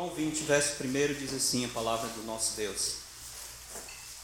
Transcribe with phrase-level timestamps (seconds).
[0.00, 3.00] João 20, verso 1 diz assim a palavra do nosso Deus.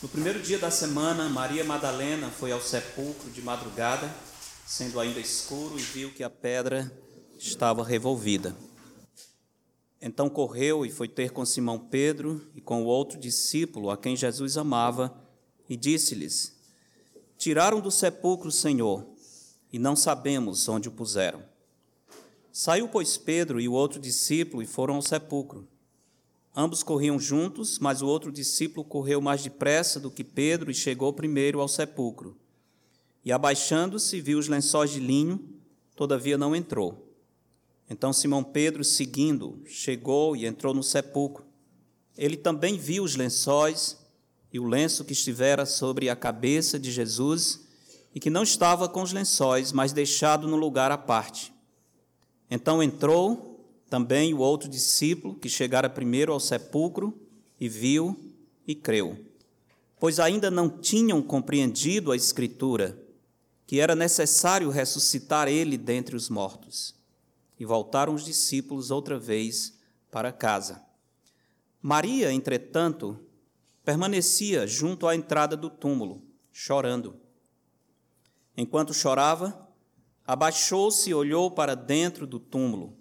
[0.03, 4.11] No primeiro dia da semana, Maria Madalena foi ao sepulcro de madrugada,
[4.67, 6.91] sendo ainda escuro, e viu que a pedra
[7.39, 8.57] estava revolvida.
[10.01, 14.17] Então correu e foi ter com Simão Pedro e com o outro discípulo a quem
[14.17, 15.15] Jesus amava,
[15.69, 16.57] e disse-lhes:
[17.37, 19.07] Tiraram do sepulcro o Senhor,
[19.71, 21.45] e não sabemos onde o puseram.
[22.51, 25.69] Saiu, pois, Pedro e o outro discípulo e foram ao sepulcro.
[26.59, 31.13] Ambos corriam juntos, mas o outro discípulo correu mais depressa do que Pedro e chegou
[31.13, 32.35] primeiro ao sepulcro.
[33.23, 35.39] E abaixando-se, viu os lençóis de linho,
[35.95, 37.13] todavia não entrou.
[37.91, 41.45] Então Simão Pedro, seguindo, chegou e entrou no sepulcro.
[42.17, 43.99] Ele também viu os lençóis
[44.51, 47.67] e o lenço que estivera sobre a cabeça de Jesus
[48.15, 51.53] e que não estava com os lençóis, mas deixado no lugar à parte.
[52.51, 53.56] Então entrou
[53.89, 57.17] também o outro discípulo, que chegara primeiro ao sepulcro,
[57.59, 58.19] e viu
[58.67, 59.17] e creu.
[59.99, 63.01] Pois ainda não tinham compreendido a Escritura,
[63.67, 66.95] que era necessário ressuscitar ele dentre os mortos.
[67.59, 69.79] E voltaram os discípulos outra vez
[70.11, 70.85] para casa.
[71.81, 73.19] Maria, entretanto,
[73.85, 76.23] permanecia junto à entrada do túmulo,
[76.53, 77.17] chorando.
[78.57, 79.67] Enquanto chorava,
[80.27, 82.97] abaixou-se e olhou para dentro do túmulo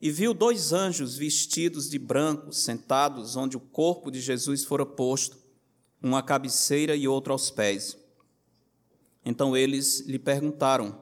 [0.00, 5.36] e viu dois anjos vestidos de branco sentados onde o corpo de Jesus fora posto,
[6.02, 7.96] um à cabeceira e outro aos pés.
[9.24, 11.00] Então eles lhe perguntaram: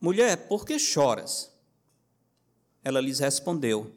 [0.00, 1.50] Mulher, por que choras?
[2.84, 3.92] Ela lhes respondeu: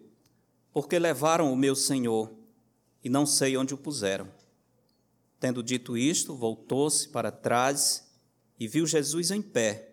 [0.74, 2.32] Porque levaram o meu Senhor
[3.04, 4.28] e não sei onde o puseram.
[5.40, 8.08] Tendo dito isto, voltou-se para trás
[8.60, 9.92] e viu Jesus em pé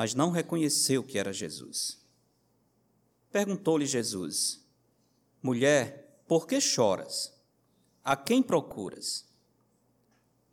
[0.00, 1.99] mas não reconheceu que era Jesus.
[3.30, 4.60] Perguntou-lhe Jesus:
[5.42, 7.32] Mulher, por que choras?
[8.04, 9.24] A quem procuras?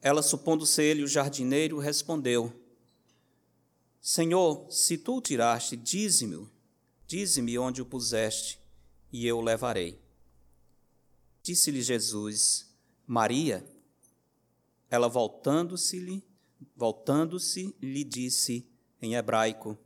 [0.01, 2.53] Ela, supondo ser ele o jardineiro, respondeu:
[3.99, 6.47] Senhor, se tu o tiraste, dize-me,
[7.05, 8.59] dize-me onde o puseste,
[9.11, 10.01] e eu o levarei.
[11.41, 12.69] Disse-lhe Jesus:
[13.05, 13.67] Maria.
[14.89, 16.23] Ela voltando-se-lhe,
[16.75, 18.65] voltando-se, lhe disse:
[19.01, 19.77] em hebraico,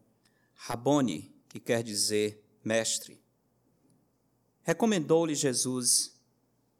[0.53, 3.22] Raboni, que quer dizer mestre.
[4.64, 6.14] Recomendou-lhe Jesus: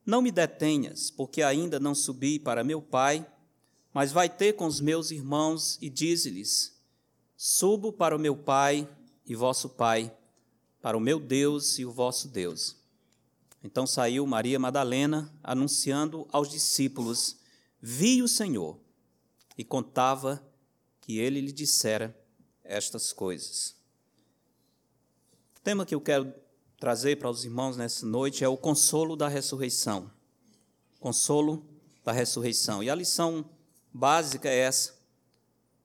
[0.06, 3.26] Não me detenhas, porque ainda não subi para meu Pai,
[3.94, 6.80] mas vai ter com os meus irmãos e dize-lhes:
[7.36, 8.88] Subo para o meu Pai
[9.26, 10.16] e vosso Pai,
[10.82, 12.78] para o meu Deus e o vosso Deus.
[13.64, 17.38] Então saiu Maria Madalena, anunciando aos discípulos:
[17.82, 18.80] Vi o Senhor,
[19.58, 20.44] e contava
[21.00, 22.16] que ele lhe dissera
[22.64, 23.81] estas coisas.
[25.62, 26.34] O tema que eu quero
[26.80, 30.10] trazer para os irmãos nessa noite é o consolo da ressurreição.
[31.00, 31.64] Consolo
[32.04, 32.82] da ressurreição.
[32.82, 33.48] E a lição
[33.94, 34.96] básica é essa: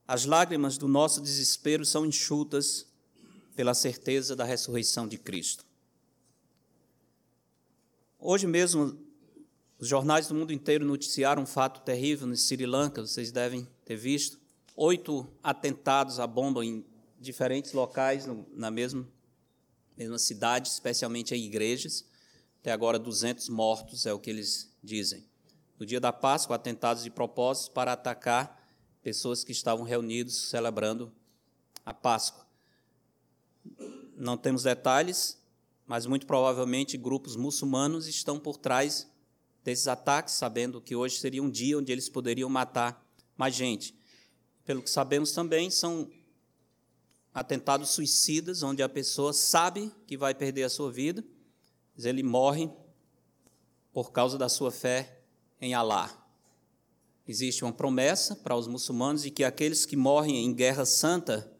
[0.08, 2.86] as lágrimas do nosso desespero são enxutas
[3.54, 5.62] pela certeza da ressurreição de Cristo.
[8.18, 8.98] Hoje mesmo,
[9.78, 13.96] os jornais do mundo inteiro noticiaram um fato terrível no Sri Lanka, vocês devem ter
[13.96, 14.40] visto
[14.74, 16.82] oito atentados à bomba em
[17.20, 19.06] diferentes locais no, na mesma,
[19.96, 22.04] mesma cidade, especialmente em igrejas.
[22.60, 25.24] Até agora, 200 mortos é o que eles dizem.
[25.78, 28.62] No dia da Páscoa, atentados de propósito para atacar
[29.02, 31.12] pessoas que estavam reunidos celebrando
[31.84, 32.46] a Páscoa.
[34.16, 35.40] Não temos detalhes,
[35.86, 39.06] mas muito provavelmente grupos muçulmanos estão por trás
[39.62, 43.04] desses ataques, sabendo que hoje seria um dia onde eles poderiam matar
[43.36, 43.96] mais gente
[44.66, 46.10] pelo que sabemos também, são
[47.36, 51.22] atentados suicidas, onde a pessoa sabe que vai perder a sua vida,
[51.94, 52.70] mas ele morre
[53.92, 55.20] por causa da sua fé
[55.60, 56.26] em Alá.
[57.28, 61.52] Existe uma promessa para os muçulmanos de que aqueles que morrem em guerra santa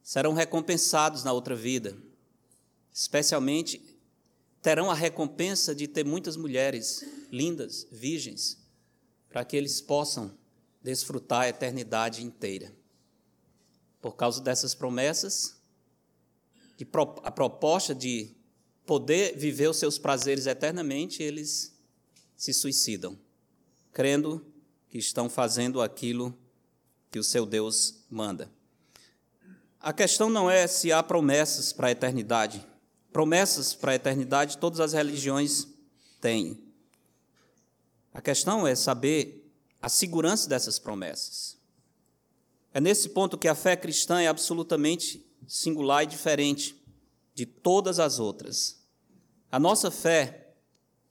[0.00, 1.98] serão recompensados na outra vida.
[2.92, 3.98] Especialmente
[4.62, 8.58] terão a recompensa de ter muitas mulheres lindas, virgens,
[9.28, 10.38] para que eles possam
[10.80, 12.72] desfrutar a eternidade inteira.
[14.00, 15.60] Por causa dessas promessas,
[17.22, 18.34] a proposta de
[18.86, 21.76] poder viver os seus prazeres eternamente, eles
[22.36, 23.18] se suicidam,
[23.92, 24.44] crendo
[24.88, 26.36] que estão fazendo aquilo
[27.10, 28.50] que o seu Deus manda.
[29.78, 32.66] A questão não é se há promessas para a eternidade.
[33.12, 35.66] Promessas para a eternidade todas as religiões
[36.20, 36.58] têm.
[38.12, 39.50] A questão é saber
[39.80, 41.59] a segurança dessas promessas.
[42.72, 46.80] É nesse ponto que a fé cristã é absolutamente singular e diferente
[47.34, 48.80] de todas as outras.
[49.50, 50.54] A nossa fé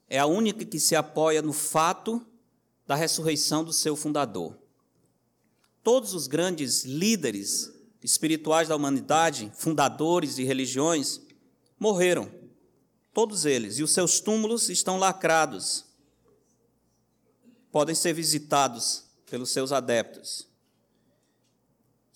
[0.07, 2.25] é a única que se apoia no fato
[2.87, 4.57] da ressurreição do seu fundador.
[5.83, 7.71] Todos os grandes líderes
[8.01, 11.21] espirituais da humanidade, fundadores de religiões,
[11.77, 12.31] morreram.
[13.13, 13.77] Todos eles.
[13.77, 15.85] E os seus túmulos estão lacrados.
[17.71, 20.48] Podem ser visitados pelos seus adeptos.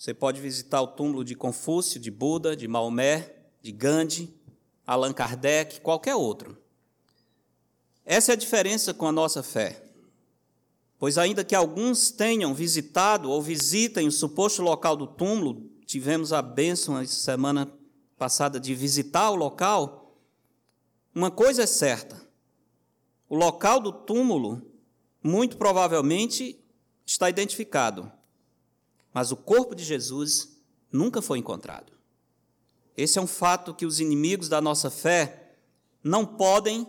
[0.04, 4.38] Você pode visitar o túmulo de Confúcio, de Buda, de Maomé, de Gandhi,
[4.86, 6.58] Allan Kardec, qualquer outro.
[8.04, 9.82] Essa é a diferença com a nossa fé.
[10.98, 16.42] Pois, ainda que alguns tenham visitado ou visitem o suposto local do túmulo, tivemos a
[16.42, 17.72] bênção na semana
[18.18, 20.20] passada de visitar o local,
[21.14, 22.20] uma coisa é certa:
[23.26, 24.70] o local do túmulo,
[25.22, 26.62] muito provavelmente,
[27.06, 28.12] está identificado,
[29.14, 30.58] mas o corpo de Jesus
[30.90, 31.92] nunca foi encontrado.
[32.96, 35.54] Esse é um fato que os inimigos da nossa fé
[36.02, 36.86] não podem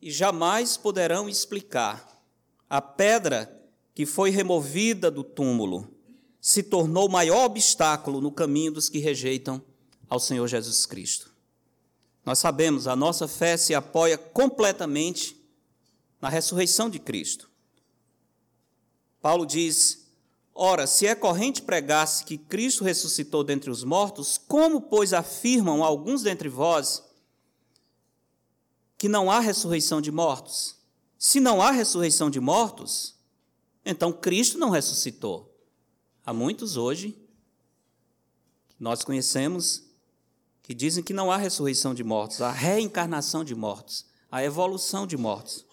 [0.00, 2.22] e jamais poderão explicar.
[2.70, 3.60] A pedra
[3.92, 5.92] que foi removida do túmulo
[6.40, 9.60] se tornou o maior obstáculo no caminho dos que rejeitam
[10.08, 11.32] ao Senhor Jesus Cristo.
[12.24, 15.36] Nós sabemos, a nossa fé se apoia completamente
[16.20, 17.50] na ressurreição de Cristo.
[19.20, 20.03] Paulo diz:
[20.54, 26.22] Ora, se é corrente pregar-se que Cristo ressuscitou dentre os mortos, como, pois, afirmam alguns
[26.22, 27.02] dentre vós
[28.96, 30.76] que não há ressurreição de mortos?
[31.18, 33.16] Se não há ressurreição de mortos,
[33.84, 35.52] então Cristo não ressuscitou.
[36.24, 37.18] Há muitos hoje
[38.78, 39.82] nós conhecemos
[40.62, 45.16] que dizem que não há ressurreição de mortos, há reencarnação de mortos, há evolução de
[45.16, 45.66] mortos.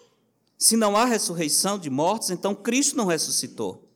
[0.57, 3.90] Se não há ressurreição de mortos, então Cristo não ressuscitou.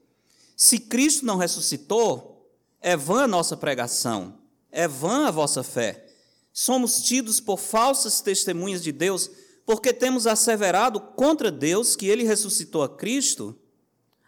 [0.55, 2.49] Se Cristo não ressuscitou,
[2.79, 4.39] é vã a nossa pregação,
[4.71, 6.07] é vã a vossa fé.
[6.53, 9.29] Somos tidos por falsas testemunhas de Deus,
[9.65, 13.59] porque temos asseverado contra Deus que ele ressuscitou a Cristo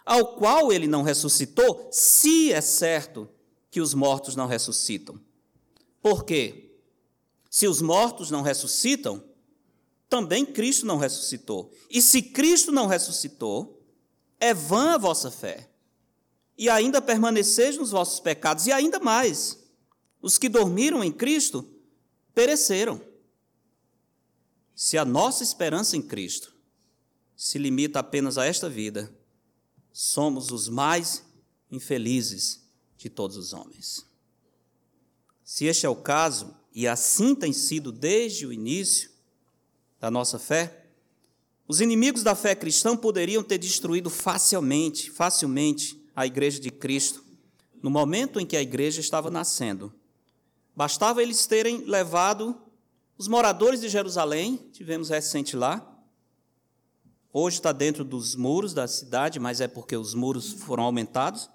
[0.06, 3.30] ao qual ele não ressuscitou, se é certo
[3.70, 5.20] que os mortos não ressuscitam.
[6.02, 6.80] Por quê?
[7.50, 9.22] Se os mortos não ressuscitam,
[10.10, 11.72] também Cristo não ressuscitou.
[11.90, 13.84] E se Cristo não ressuscitou,
[14.40, 15.67] é vã a vossa fé.
[16.57, 19.59] E ainda permaneceis nos vossos pecados, e ainda mais,
[20.21, 21.68] os que dormiram em Cristo
[22.33, 23.00] pereceram.
[24.75, 26.56] Se a nossa esperança em Cristo
[27.36, 29.13] se limita apenas a esta vida,
[29.92, 31.24] somos os mais
[31.71, 32.63] infelizes
[32.98, 34.06] de todos os homens.
[35.44, 39.09] Se este é o caso, e assim tem sido desde o início
[40.00, 40.86] da nossa fé,
[41.68, 47.24] os inimigos da fé cristã poderiam ter destruído facilmente, facilmente a igreja de Cristo
[47.81, 49.94] no momento em que a igreja estava nascendo.
[50.75, 52.60] Bastava eles terem levado
[53.18, 55.94] os moradores de Jerusalém, tivemos recente lá,
[57.40, 61.48] Hoje está dentro dos muros da cidade, mas é porque os muros foram aumentados.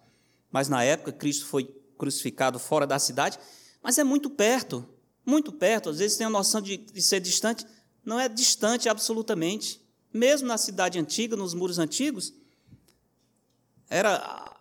[0.49, 1.65] Mas na época Cristo foi
[1.99, 3.37] crucificado fora da cidade,
[3.83, 4.89] mas é muito perto,
[5.27, 5.91] muito perto.
[5.91, 7.67] Às vezes tem a noção de, de ser distante,
[8.05, 9.81] não é distante absolutamente.
[10.15, 12.33] Mesmo na cidade antiga, nos muros antigos,
[13.93, 14.57] era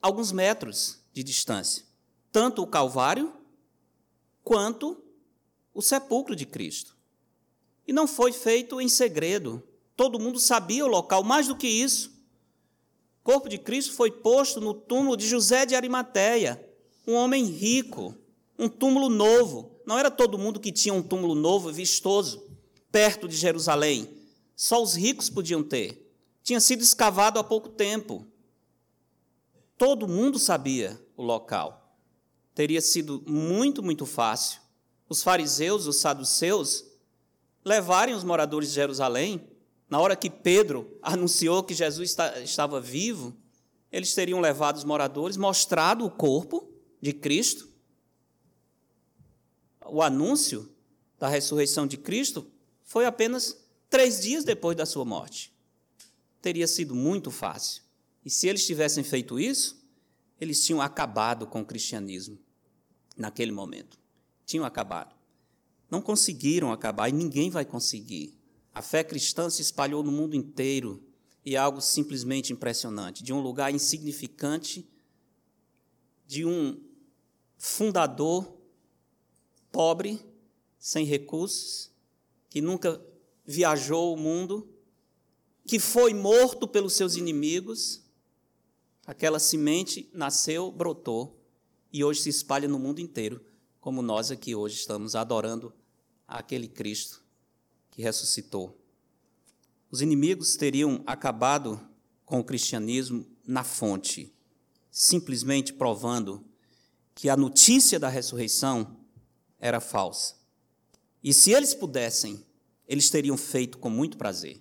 [0.00, 1.84] alguns metros de distância.
[2.30, 3.32] Tanto o Calvário
[4.44, 5.02] quanto
[5.74, 6.96] o sepulcro de Cristo.
[7.88, 9.60] E não foi feito em segredo.
[9.96, 12.12] Todo mundo sabia o local, mais do que isso.
[13.20, 16.64] O corpo de Cristo foi posto no túmulo de José de Arimateia,
[17.04, 18.14] um homem rico,
[18.56, 19.72] um túmulo novo.
[19.84, 22.44] Não era todo mundo que tinha um túmulo novo, vistoso,
[22.92, 24.08] perto de Jerusalém.
[24.54, 26.14] Só os ricos podiam ter.
[26.44, 28.24] Tinha sido escavado há pouco tempo.
[29.76, 31.94] Todo mundo sabia o local.
[32.54, 34.60] Teria sido muito, muito fácil
[35.08, 36.84] os fariseus, os saduceus,
[37.64, 39.48] levarem os moradores de Jerusalém
[39.88, 43.36] na hora que Pedro anunciou que Jesus estava vivo,
[43.90, 46.68] eles teriam levado os moradores, mostrado o corpo
[47.00, 47.68] de Cristo.
[49.86, 50.68] O anúncio
[51.18, 52.50] da ressurreição de Cristo
[52.82, 55.54] foi apenas três dias depois da sua morte.
[56.42, 57.82] Teria sido muito fácil.
[58.26, 59.80] E se eles tivessem feito isso,
[60.40, 62.36] eles tinham acabado com o cristianismo
[63.16, 63.96] naquele momento.
[64.44, 65.14] Tinham acabado.
[65.88, 68.36] Não conseguiram acabar e ninguém vai conseguir.
[68.74, 71.00] A fé cristã se espalhou no mundo inteiro
[71.44, 73.22] e é algo simplesmente impressionante.
[73.22, 74.84] De um lugar insignificante,
[76.26, 76.82] de um
[77.56, 78.56] fundador
[79.70, 80.20] pobre,
[80.80, 81.92] sem recursos,
[82.50, 83.00] que nunca
[83.44, 84.68] viajou o mundo,
[85.64, 88.04] que foi morto pelos seus inimigos,
[89.06, 91.40] aquela semente nasceu, brotou
[91.92, 93.40] e hoje se espalha no mundo inteiro,
[93.80, 95.72] como nós aqui hoje estamos adorando
[96.26, 97.22] aquele Cristo
[97.90, 98.76] que ressuscitou.
[99.90, 101.80] Os inimigos teriam acabado
[102.24, 104.34] com o cristianismo na fonte,
[104.90, 106.44] simplesmente provando
[107.14, 108.96] que a notícia da ressurreição
[109.60, 110.34] era falsa.
[111.22, 112.44] E se eles pudessem,
[112.88, 114.60] eles teriam feito com muito prazer.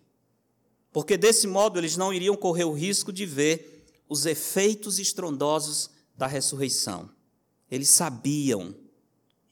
[0.91, 3.74] Porque desse modo eles não iriam correr o risco de ver
[4.07, 7.09] os efeitos estrondosos da ressurreição.
[7.69, 8.75] Eles sabiam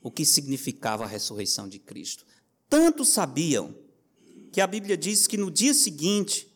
[0.01, 2.25] o que significava a ressurreição de Cristo.
[2.69, 3.75] Tanto sabiam
[4.51, 6.47] que a Bíblia diz que no dia seguinte,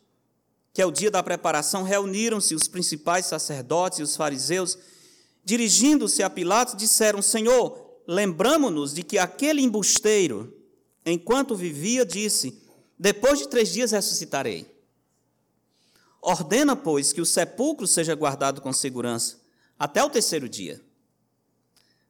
[0.72, 4.78] que é o dia da preparação, reuniram-se os principais sacerdotes e os fariseus,
[5.44, 10.56] dirigindo-se a Pilatos, disseram: Senhor, lembramo-nos de que aquele embusteiro,
[11.04, 12.62] enquanto vivia, disse:
[12.98, 14.77] Depois de três dias ressuscitarei.
[16.20, 19.40] Ordena, pois, que o sepulcro seja guardado com segurança
[19.78, 20.84] até o terceiro dia,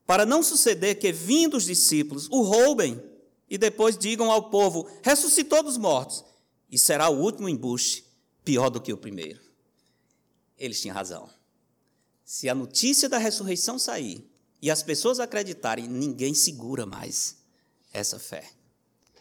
[0.07, 3.03] para não suceder que, vindo os discípulos, o roubem
[3.51, 6.25] e depois digam ao povo: ressuscitou dos mortos,
[6.71, 8.05] e será o último embuste
[8.45, 9.41] pior do que o primeiro.
[10.59, 11.29] Eles tinham razão.
[12.25, 14.29] Se a notícia da ressurreição sair
[14.61, 17.37] e as pessoas acreditarem, ninguém segura mais
[17.93, 18.51] essa fé.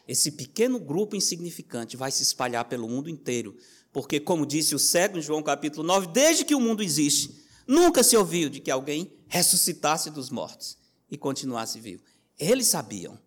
[0.06, 3.56] Esse pequeno grupo insignificante vai se espalhar pelo mundo inteiro,
[3.92, 8.02] porque, como disse o cego em João capítulo 9, desde que o mundo existe, nunca
[8.02, 10.76] se ouviu de que alguém ressuscitasse dos mortos
[11.10, 12.02] e continuasse vivo.
[12.38, 13.18] Eles sabiam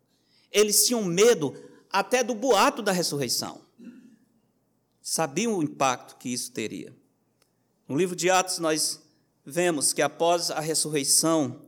[0.51, 1.55] eles tinham medo
[1.89, 3.61] até do boato da ressurreição.
[5.01, 6.95] Sabiam o impacto que isso teria.
[7.87, 9.01] No livro de Atos, nós
[9.45, 11.61] vemos que após a ressurreição,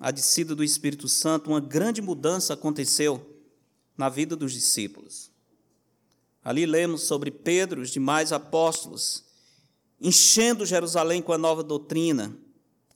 [0.00, 3.38] a descida do Espírito Santo, uma grande mudança aconteceu
[3.96, 5.30] na vida dos discípulos.
[6.44, 9.24] Ali lemos sobre Pedro os demais apóstolos,
[9.98, 12.36] enchendo Jerusalém com a nova doutrina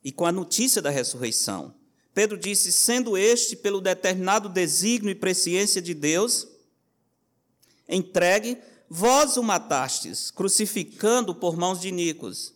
[0.04, 1.74] e com a notícia da ressurreição.
[2.12, 6.46] Pedro disse: sendo este, pelo determinado desígnio e presciência de Deus,
[7.88, 8.58] entregue,
[8.90, 12.54] vós o matastes, crucificando por mãos de Nicos,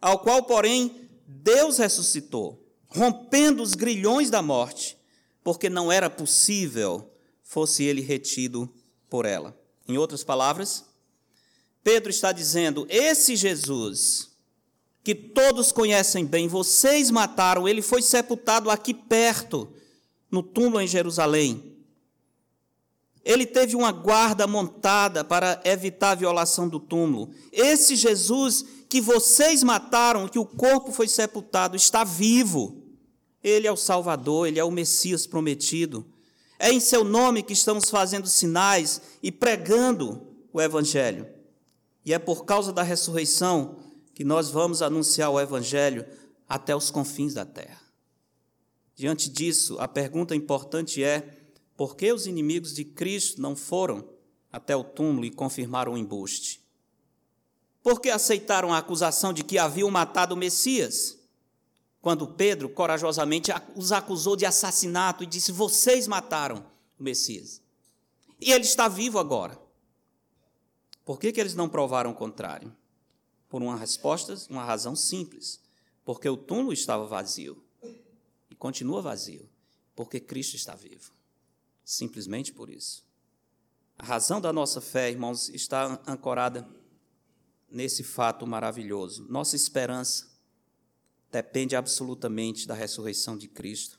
[0.00, 4.98] ao qual, porém, Deus ressuscitou, rompendo os grilhões da morte,
[5.44, 8.68] porque não era possível fosse ele retido
[9.08, 9.56] por ela.
[9.88, 10.84] Em outras palavras,
[11.82, 14.36] Pedro está dizendo: esse Jesus
[15.06, 19.72] que todos conhecem bem, vocês mataram, ele foi sepultado aqui perto,
[20.28, 21.76] no túmulo em Jerusalém.
[23.24, 27.30] Ele teve uma guarda montada para evitar a violação do túmulo.
[27.52, 32.82] Esse Jesus que vocês mataram, que o corpo foi sepultado, está vivo.
[33.44, 36.04] Ele é o Salvador, ele é o Messias prometido.
[36.58, 41.28] É em seu nome que estamos fazendo sinais e pregando o Evangelho.
[42.04, 43.76] E é por causa da ressurreição
[44.14, 46.06] que nós vamos anunciar o Evangelho
[46.48, 47.82] até os confins da terra.
[48.94, 51.36] Diante disso, a pergunta importante é:
[51.76, 54.08] por que os inimigos de Cristo não foram
[54.50, 56.64] até o túmulo e confirmaram o embuste?
[57.82, 61.18] Por que aceitaram a acusação de que haviam matado o Messias?
[62.06, 66.64] Quando Pedro corajosamente os acusou de assassinato e disse: Vocês mataram
[66.96, 67.60] o Messias.
[68.40, 69.60] E ele está vivo agora.
[71.04, 72.72] Por que, que eles não provaram o contrário?
[73.48, 75.60] Por uma resposta, uma razão simples,
[76.04, 77.60] porque o túmulo estava vazio
[78.48, 79.50] e continua vazio,
[79.96, 81.10] porque Cristo está vivo.
[81.84, 83.04] Simplesmente por isso.
[83.98, 86.68] A razão da nossa fé, irmãos, está ancorada
[87.68, 89.26] nesse fato maravilhoso.
[89.28, 90.35] Nossa esperança
[91.30, 93.98] depende absolutamente da ressurreição de Cristo.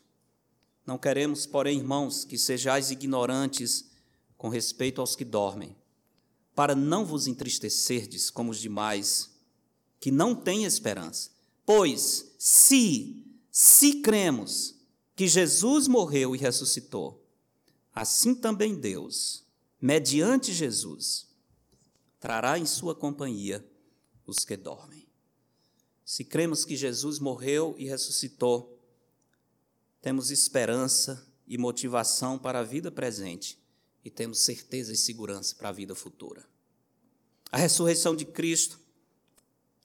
[0.86, 3.90] Não queremos, porém, irmãos, que sejais ignorantes
[4.38, 5.76] com respeito aos que dormem,
[6.56, 9.36] para não vos entristecerdes como os demais
[10.00, 11.32] que não tem esperança.
[11.66, 14.76] Pois, se, se cremos
[15.16, 17.28] que Jesus morreu e ressuscitou,
[17.94, 19.44] assim também Deus,
[19.82, 21.28] mediante Jesus,
[22.20, 23.68] trará em sua companhia
[24.26, 24.97] os que dormem.
[26.08, 28.80] Se cremos que Jesus morreu e ressuscitou,
[30.02, 33.60] temos esperança e motivação para a vida presente
[34.06, 36.48] e temos certeza e segurança para a vida futura.
[37.52, 38.80] A ressurreição de Cristo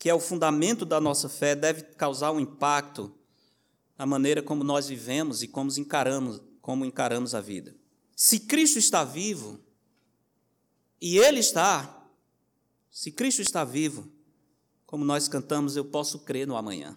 [0.03, 3.15] que é o fundamento da nossa fé, deve causar um impacto
[3.97, 7.73] na maneira como nós vivemos e como encaramos, como encaramos a vida.
[8.17, 9.61] Se Cristo está vivo,
[11.01, 12.05] e Ele está,
[12.91, 14.11] se Cristo está vivo,
[14.93, 16.95] como nós cantamos, eu posso crer no amanhã.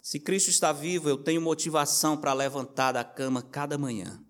[0.00, 4.24] Se Cristo está vivo, eu tenho motivação para levantar da cama cada manhã,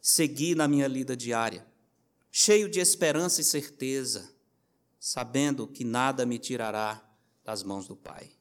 [0.00, 1.66] seguir na minha lida diária,
[2.32, 4.34] cheio de esperança e certeza
[4.98, 7.06] sabendo que nada me tirará
[7.44, 8.32] das mãos do Pai.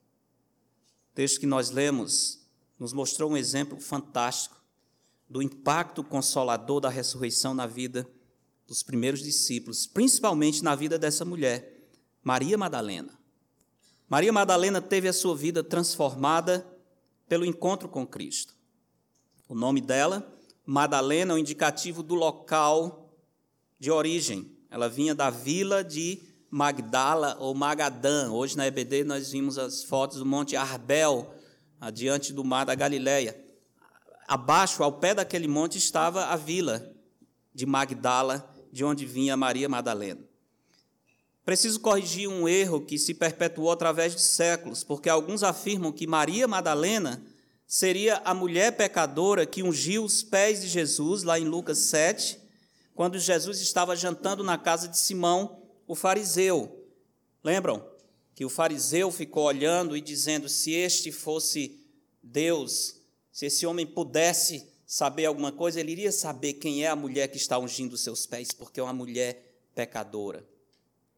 [1.12, 2.48] O texto que nós lemos
[2.80, 4.56] nos mostrou um exemplo fantástico
[5.30, 8.10] do impacto consolador da ressurreição na vida
[8.66, 11.90] dos primeiros discípulos, principalmente na vida dessa mulher,
[12.24, 13.22] Maria Madalena.
[14.14, 16.64] Maria Madalena teve a sua vida transformada
[17.28, 18.54] pelo encontro com Cristo.
[19.50, 20.32] O nome dela,
[20.64, 23.12] Madalena, é o indicativo do local
[23.80, 24.56] de origem.
[24.70, 28.30] Ela vinha da vila de Magdala ou Magadã.
[28.30, 31.34] Hoje na EBD nós vimos as fotos do Monte Arbel,
[31.82, 33.36] adiante do mar da Galileia.
[34.28, 36.88] Abaixo, ao pé daquele monte, estava a vila
[37.52, 40.22] de Magdala, de onde vinha Maria Madalena.
[41.46, 46.48] Preciso corrigir um erro que se perpetuou através de séculos, porque alguns afirmam que Maria
[46.48, 47.22] Madalena
[47.68, 52.40] seria a mulher pecadora que ungiu os pés de Jesus, lá em Lucas 7,
[52.96, 56.88] quando Jesus estava jantando na casa de Simão, o fariseu.
[57.44, 57.86] Lembram?
[58.36, 61.80] Que o fariseu ficou olhando e dizendo: se este fosse
[62.22, 62.96] Deus,
[63.32, 67.38] se esse homem pudesse saber alguma coisa, ele iria saber quem é a mulher que
[67.38, 70.53] está ungindo os seus pés, porque é uma mulher pecadora.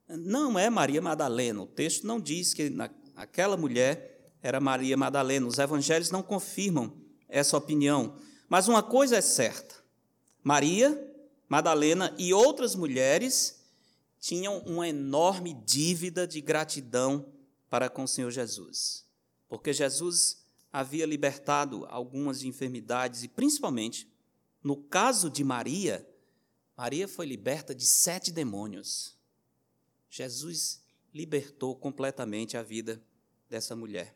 [0.08, 2.72] Não é Maria Madalena, o texto não diz que
[3.16, 5.48] aquela mulher era Maria Madalena.
[5.48, 6.96] Os evangelhos não confirmam
[7.28, 8.16] essa opinião.
[8.48, 9.76] Mas uma coisa é certa:
[10.44, 11.12] Maria
[11.50, 13.64] Madalena e outras mulheres
[14.20, 17.26] tinham uma enorme dívida de gratidão
[17.70, 19.06] para com o Senhor Jesus.
[19.48, 24.08] Porque Jesus havia libertado algumas enfermidades e, principalmente,
[24.64, 26.08] no caso de Maria,
[26.78, 29.15] Maria foi liberta de sete demônios.
[30.16, 30.82] Jesus
[31.14, 33.04] libertou completamente a vida
[33.50, 34.16] dessa mulher.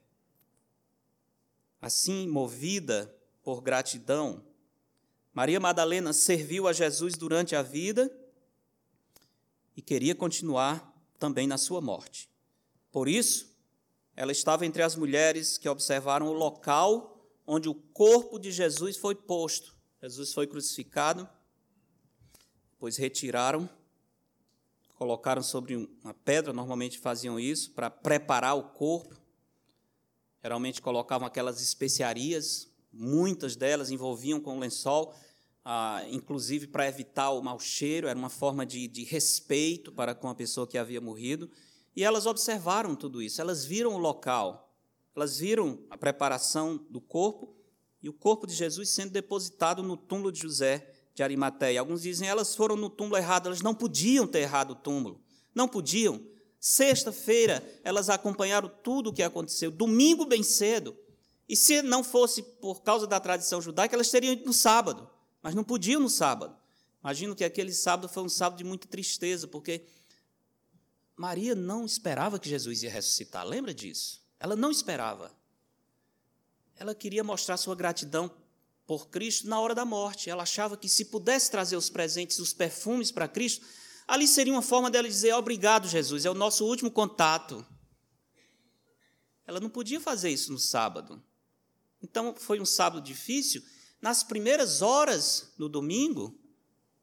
[1.81, 3.13] Assim, movida
[3.43, 4.41] por gratidão,
[5.33, 8.09] Maria Madalena serviu a Jesus durante a vida
[9.75, 10.89] e queria continuar
[11.19, 12.29] também na sua morte.
[12.93, 13.53] Por isso,
[14.15, 19.15] ela estava entre as mulheres que observaram o local onde o corpo de Jesus foi
[19.15, 19.75] posto.
[20.01, 21.27] Jesus foi crucificado,
[22.79, 23.69] pois retiraram,
[24.99, 29.15] colocaram sobre uma pedra, normalmente faziam isso, para preparar o corpo.
[30.43, 35.15] Geralmente colocavam aquelas especiarias, muitas delas envolviam com lençol,
[35.63, 40.27] ah, inclusive para evitar o mau cheiro, era uma forma de, de respeito para com
[40.27, 41.49] a pessoa que havia morrido.
[41.95, 44.75] E elas observaram tudo isso, elas viram o local,
[45.15, 47.55] elas viram a preparação do corpo
[48.03, 51.81] e o corpo de Jesus sendo depositado no túmulo de José de Arimateia.
[51.81, 55.21] Alguns dizem elas foram no túmulo errado, elas não podiam ter errado o túmulo,
[55.53, 56.23] não podiam.
[56.59, 60.97] Sexta-feira elas acompanharam tudo o que aconteceu, domingo bem cedo.
[61.47, 65.09] E se não fosse por causa da tradição judaica, elas teriam ido no sábado,
[65.41, 66.55] mas não podiam no sábado.
[67.03, 69.83] Imagino que aquele sábado foi um sábado de muita tristeza, porque
[71.17, 74.21] Maria não esperava que Jesus ia ressuscitar, lembra disso?
[74.39, 75.31] Ela não esperava.
[76.77, 78.31] Ela queria mostrar sua gratidão
[78.89, 80.31] por Cristo na hora da morte.
[80.31, 83.63] Ela achava que se pudesse trazer os presentes, os perfumes para Cristo,
[84.07, 87.63] ali seria uma forma dela dizer: Obrigado, Jesus, é o nosso último contato.
[89.45, 91.23] Ela não podia fazer isso no sábado.
[92.01, 93.61] Então foi um sábado difícil.
[94.01, 96.35] Nas primeiras horas no domingo,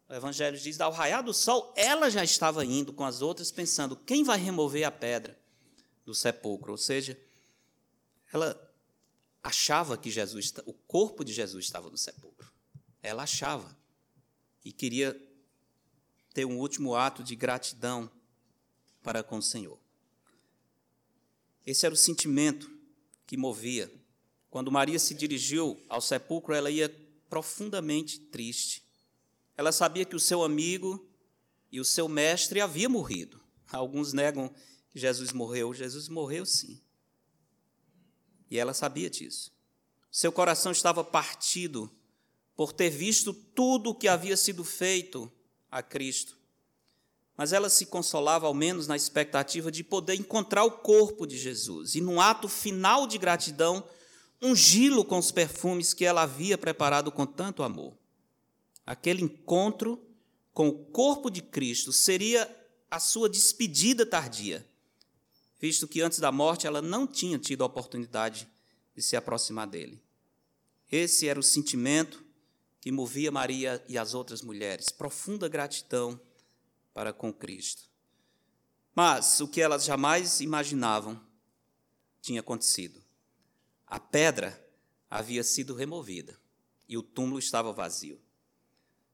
[0.08, 3.94] o Evangelho diz: ao raiar do sol, ela já estava indo com as outras, pensando:
[3.94, 5.38] quem vai remover a pedra
[6.04, 6.72] do sepulcro?
[6.72, 7.16] Ou seja,
[8.32, 8.65] ela
[9.46, 12.50] achava que Jesus, o corpo de Jesus estava no sepulcro.
[13.02, 13.76] Ela achava
[14.64, 15.20] e queria
[16.34, 18.10] ter um último ato de gratidão
[19.02, 19.78] para com o Senhor.
[21.64, 22.70] Esse era o sentimento
[23.26, 23.92] que movia.
[24.50, 26.88] Quando Maria se dirigiu ao sepulcro, ela ia
[27.28, 28.86] profundamente triste
[29.56, 31.04] ela sabia que o seu amigo
[31.72, 33.40] e o seu mestre havia morrido.
[33.72, 34.52] Alguns negam
[34.90, 35.72] que Jesus morreu.
[35.72, 36.80] Jesus morreu sim.
[38.50, 39.52] E ela sabia disso.
[40.10, 41.90] Seu coração estava partido
[42.56, 45.30] por ter visto tudo o que havia sido feito
[45.70, 46.36] a Cristo.
[47.36, 51.94] Mas ela se consolava, ao menos, na expectativa de poder encontrar o corpo de Jesus
[51.94, 53.84] e, num ato final de gratidão,
[54.40, 57.94] ungí-lo com os perfumes que ela havia preparado com tanto amor
[58.86, 60.00] aquele encontro
[60.54, 62.48] com o corpo de Cristo seria
[62.90, 64.64] a sua despedida tardia,
[65.58, 68.48] visto que antes da morte ela não tinha tido a oportunidade
[68.94, 70.02] de se aproximar dele.
[70.90, 72.24] Esse era o sentimento
[72.80, 76.20] que movia Maria e as outras mulheres, profunda gratidão
[76.94, 77.82] para com Cristo.
[78.94, 81.20] Mas o que elas jamais imaginavam
[82.22, 83.02] tinha acontecido.
[83.86, 84.64] A pedra
[85.10, 86.38] havia sido removida
[86.88, 88.20] e o túmulo estava vazio.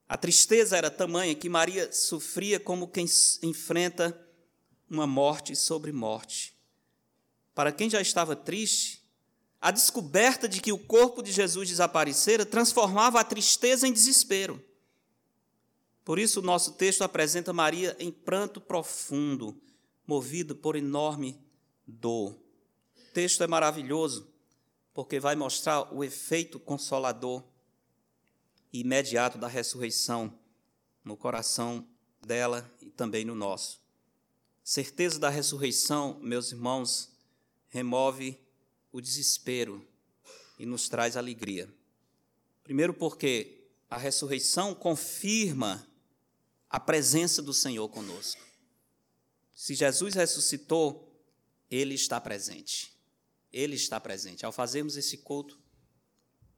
[0.08, 3.06] A tristeza era tamanha que Maria sofria como quem
[3.42, 4.18] enfrenta
[4.92, 6.54] uma morte sobre morte.
[7.54, 9.02] Para quem já estava triste,
[9.60, 14.62] a descoberta de que o corpo de Jesus desaparecera transformava a tristeza em desespero.
[16.04, 19.60] Por isso, o nosso texto apresenta Maria em pranto profundo,
[20.06, 21.40] movida por enorme
[21.86, 22.32] dor.
[22.32, 24.28] O texto é maravilhoso,
[24.92, 27.42] porque vai mostrar o efeito consolador
[28.72, 30.38] e imediato da ressurreição
[31.04, 31.86] no coração
[32.20, 33.81] dela e também no nosso.
[34.64, 37.10] Certeza da ressurreição, meus irmãos,
[37.68, 38.38] remove
[38.92, 39.86] o desespero
[40.58, 41.68] e nos traz alegria.
[42.62, 45.86] Primeiro, porque a ressurreição confirma
[46.70, 48.40] a presença do Senhor conosco.
[49.54, 51.12] Se Jesus ressuscitou,
[51.70, 52.96] Ele está presente.
[53.52, 54.46] Ele está presente.
[54.46, 55.60] Ao fazermos esse culto,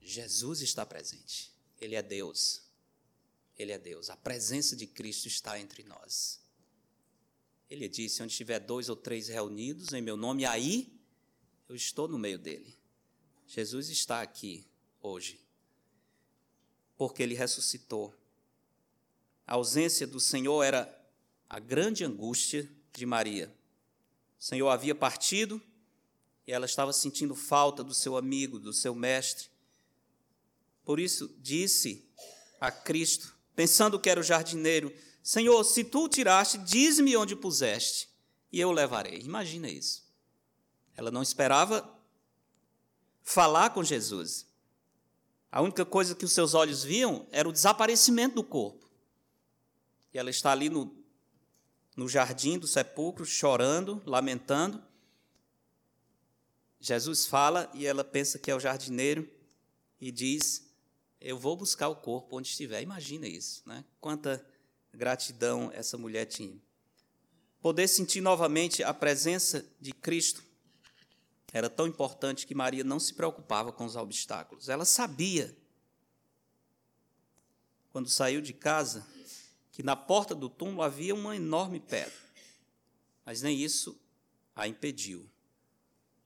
[0.01, 1.53] Jesus está presente.
[1.81, 2.63] Ele é Deus.
[3.59, 4.11] Ele é Deus.
[4.11, 6.44] A presença de Cristo está entre nós.
[7.71, 10.93] Ele disse: onde estiver dois ou três reunidos em meu nome, aí
[11.69, 12.77] eu estou no meio dele.
[13.47, 14.67] Jesus está aqui
[15.01, 15.41] hoje,
[16.97, 18.15] porque ele ressuscitou.
[19.47, 21.03] A ausência do Senhor era
[21.49, 23.55] a grande angústia de Maria.
[24.39, 25.61] O Senhor havia partido
[26.47, 29.49] e ela estava sentindo falta do seu amigo, do seu mestre.
[30.85, 32.07] Por isso disse
[32.61, 34.95] a Cristo, pensando que era o jardineiro:
[35.25, 38.11] Senhor, se tu tiraste, diz-me onde puseste,
[38.53, 39.21] e eu o levarei.
[39.21, 40.05] Imagina isso.
[40.95, 41.91] Ela não esperava
[43.23, 44.47] falar com Jesus.
[45.51, 48.87] A única coisa que os seus olhos viam era o desaparecimento do corpo.
[50.13, 50.95] E ela está ali no,
[51.97, 54.85] no jardim do sepulcro, chorando, lamentando.
[56.79, 59.27] Jesus fala e ela pensa que é o jardineiro
[59.99, 60.71] e diz:
[61.19, 62.83] Eu vou buscar o corpo onde estiver.
[62.83, 63.87] Imagina isso, né?
[64.03, 64.47] Quanta
[64.95, 66.59] gratidão essa mulher tinha.
[67.61, 70.43] Poder sentir novamente a presença de Cristo
[71.53, 74.69] era tão importante que Maria não se preocupava com os obstáculos.
[74.69, 75.57] Ela sabia,
[77.93, 79.07] quando saiu de casa,
[79.71, 82.13] que na porta do túmulo havia uma enorme pedra,
[83.25, 83.97] mas nem isso
[84.55, 85.21] a impediu.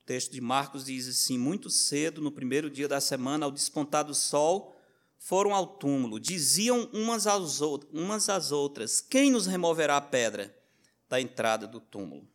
[0.01, 4.05] O texto de Marcos diz assim: Muito cedo, no primeiro dia da semana, ao despontar
[4.05, 4.78] do sol,
[5.19, 6.21] foram ao túmulo.
[6.21, 7.61] Diziam umas às,
[7.93, 10.55] umas às outras: Quem nos removerá a pedra
[11.09, 12.27] da entrada do túmulo?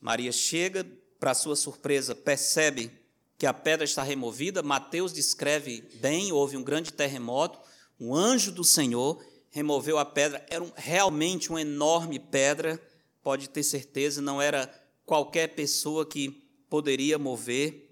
[0.00, 0.86] Maria chega,
[1.18, 2.92] para sua surpresa, percebe
[3.38, 4.62] que a pedra está removida.
[4.62, 7.58] Mateus descreve bem: houve um grande terremoto
[7.98, 12.80] um anjo do Senhor removeu a pedra, era um, realmente uma enorme pedra,
[13.22, 14.70] pode ter certeza, não era
[15.06, 17.85] qualquer pessoa que poderia mover.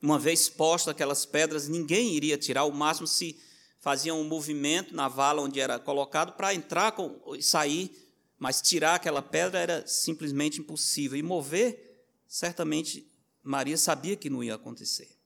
[0.00, 3.38] Uma vez postas aquelas pedras, ninguém iria tirar, o máximo se
[3.78, 6.94] faziam um movimento na vala onde era colocado para entrar
[7.36, 7.90] e sair,
[8.38, 11.16] mas tirar aquela pedra era simplesmente impossível.
[11.16, 13.10] E mover, certamente
[13.42, 15.16] Maria sabia que não ia acontecer.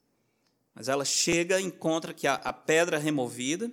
[0.75, 3.73] Mas ela chega encontra que a, a pedra removida,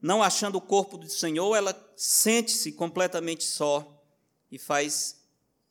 [0.00, 4.02] não achando o corpo do Senhor, ela sente-se completamente só
[4.50, 5.16] e faz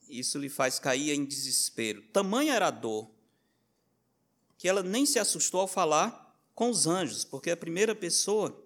[0.07, 2.03] isso lhe faz cair em desespero.
[2.13, 3.14] Tamanha era a dor
[4.65, 8.65] que ela nem se assustou ao falar com os anjos, porque a primeira pessoa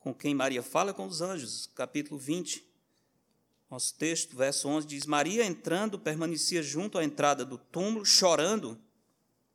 [0.00, 2.66] com quem Maria fala é com os anjos, capítulo 20.
[3.70, 8.76] Nosso texto, verso 11, diz: Maria entrando, permanecia junto à entrada do túmulo, chorando.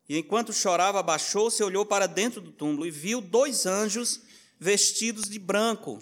[0.07, 4.21] E enquanto chorava, abaixou-se e olhou para dentro do túmulo e viu dois anjos
[4.57, 5.99] vestidos de branco,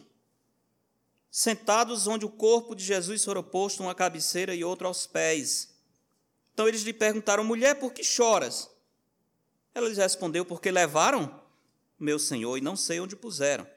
[1.31, 5.69] sentados onde o corpo de Jesus fora posto, uma cabeceira e outro aos pés.
[6.53, 8.69] Então eles lhe perguntaram: mulher, por que choras?
[9.73, 11.41] Ela lhes respondeu: porque levaram
[11.99, 13.67] meu Senhor e não sei onde puseram.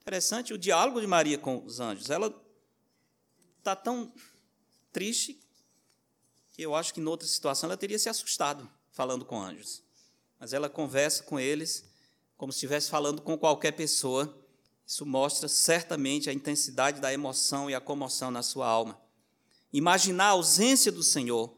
[0.00, 2.10] Interessante o diálogo de Maria com os anjos.
[2.10, 2.34] Ela
[3.58, 4.12] está tão
[4.92, 5.40] triste
[6.50, 9.82] que eu acho que em outra situação ela teria se assustado falando com anjos,
[10.38, 11.84] mas ela conversa com eles
[12.36, 14.38] como se estivesse falando com qualquer pessoa.
[14.86, 19.00] Isso mostra certamente a intensidade da emoção e a comoção na sua alma.
[19.72, 21.56] Imaginar a ausência do Senhor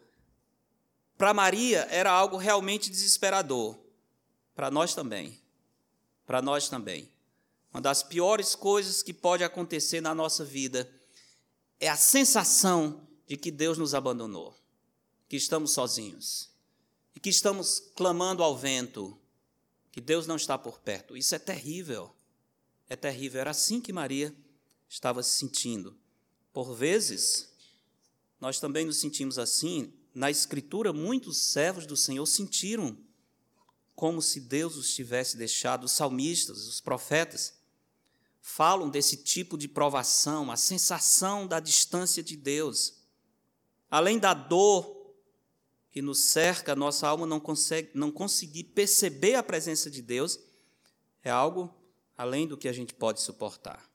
[1.16, 3.78] para Maria era algo realmente desesperador.
[4.54, 5.38] Para nós também.
[6.26, 7.10] Para nós também.
[7.72, 10.90] Uma das piores coisas que pode acontecer na nossa vida
[11.78, 14.56] é a sensação de que Deus nos abandonou,
[15.28, 16.50] que estamos sozinhos
[17.14, 19.18] e que estamos clamando ao vento,
[19.92, 21.16] que Deus não está por perto.
[21.16, 22.14] Isso é terrível.
[22.88, 23.40] É terrível.
[23.40, 24.34] Era assim que Maria
[24.88, 25.96] estava se sentindo.
[26.52, 27.52] Por vezes,
[28.40, 29.92] nós também nos sentimos assim.
[30.16, 32.96] Na Escritura, muitos servos do Senhor sentiram
[33.94, 35.84] como se Deus os tivesse deixado.
[35.84, 37.52] Os salmistas, os profetas,
[38.40, 42.94] falam desse tipo de provação, a sensação da distância de Deus.
[43.90, 45.14] Além da dor
[45.90, 50.38] que nos cerca, a nossa alma não consegue não conseguir perceber a presença de Deus,
[51.22, 51.70] é algo
[52.16, 53.86] além do que a gente pode suportar.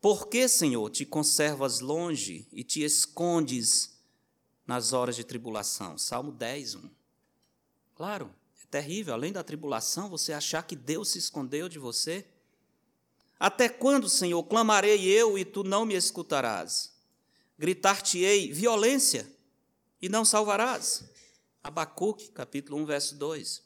[0.00, 3.99] Por que, Senhor, te conservas longe e te escondes
[4.70, 5.98] nas horas de tribulação?
[5.98, 6.90] Salmo 10, 1.
[7.96, 12.24] Claro, é terrível, além da tribulação, você achar que Deus se escondeu de você.
[13.36, 16.94] Até quando, Senhor, clamarei eu e tu não me escutarás?
[17.58, 19.28] Gritar-te-ei violência
[20.00, 21.02] e não salvarás.
[21.64, 23.64] Abacuque, capítulo 1, verso 2.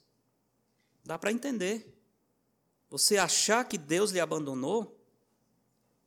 [1.04, 2.00] Dá para entender.
[2.88, 4.98] Você achar que Deus lhe abandonou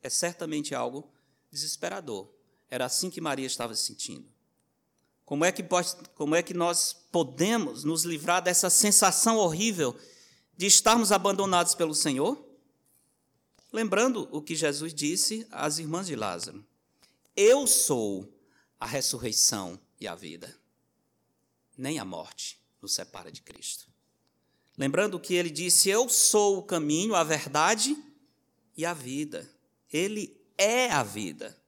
[0.02, 1.08] é certamente algo
[1.52, 2.28] desesperador.
[2.68, 4.37] Era assim que Maria estava se sentindo.
[5.28, 9.94] Como é que, pode, como é que nós podemos nos livrar dessa sensação horrível
[10.56, 12.42] de estarmos abandonados pelo Senhor?
[13.70, 16.66] Lembrando o que Jesus disse às irmãs de Lázaro:
[17.36, 18.34] Eu sou
[18.80, 20.58] a ressurreição e a vida.
[21.78, 23.86] Nem a morte nos separa de Cristo.
[24.78, 28.02] Lembrando que ele disse: Eu sou o caminho, a verdade
[28.78, 29.46] e a vida.
[29.92, 31.62] Ele é a vida.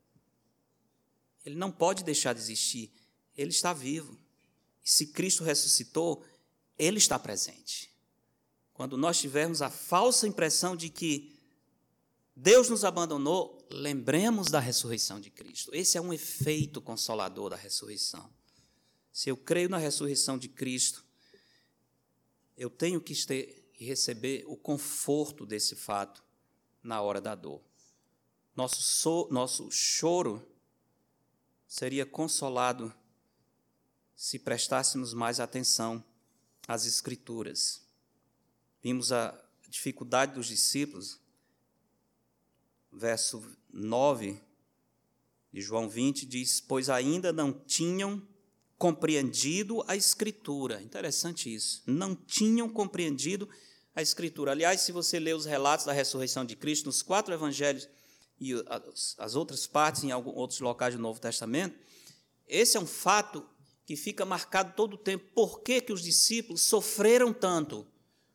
[1.46, 2.90] Ele não pode deixar de existir.
[3.40, 4.20] Ele está vivo.
[4.84, 6.26] E se Cristo ressuscitou,
[6.78, 7.90] ele está presente.
[8.74, 11.34] Quando nós tivermos a falsa impressão de que
[12.36, 15.74] Deus nos abandonou, lembremos da ressurreição de Cristo.
[15.74, 18.30] Esse é um efeito consolador da ressurreição.
[19.12, 21.06] Se eu creio na ressurreição de Cristo,
[22.58, 26.22] eu tenho que ter, receber o conforto desse fato
[26.84, 27.62] na hora da dor.
[28.54, 30.46] Nosso, so, nosso choro
[31.66, 32.94] seria consolado
[34.20, 36.04] se prestássemos mais atenção
[36.68, 37.82] às Escrituras.
[38.84, 39.34] Vimos a
[39.70, 41.18] dificuldade dos discípulos
[42.92, 44.38] verso 9
[45.54, 48.22] de João 20 diz: Pois ainda não tinham
[48.78, 50.82] compreendido a Escritura.
[50.82, 51.82] Interessante isso.
[51.88, 53.48] Não tinham compreendido
[53.96, 54.52] a Escritura.
[54.52, 57.88] Aliás, se você ler os relatos da ressurreição de Cristo nos quatro evangelhos
[58.38, 58.52] e
[59.18, 61.80] as outras partes em alguns outros locais do Novo Testamento,
[62.46, 63.48] esse é um fato
[63.90, 65.26] que fica marcado todo o tempo.
[65.34, 67.88] Por que, que os discípulos sofreram tanto?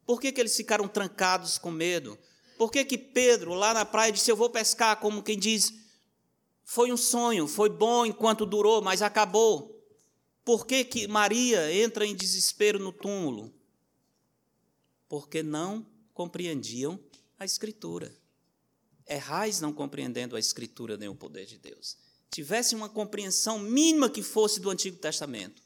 [0.05, 2.19] Por que, que eles ficaram trancados com medo?
[2.59, 4.99] Por que, que Pedro, lá na praia, disse: Eu vou pescar?
[4.99, 5.73] Como quem diz:
[6.65, 9.81] Foi um sonho, foi bom enquanto durou, mas acabou.
[10.45, 13.55] Por que, que Maria entra em desespero no túmulo?
[15.09, 16.99] Porque não compreendiam
[17.39, 18.13] a Escritura.
[19.07, 21.97] Errais não compreendendo a Escritura nem o poder de Deus.
[22.35, 25.63] Tivesse uma compreensão mínima que fosse do Antigo Testamento,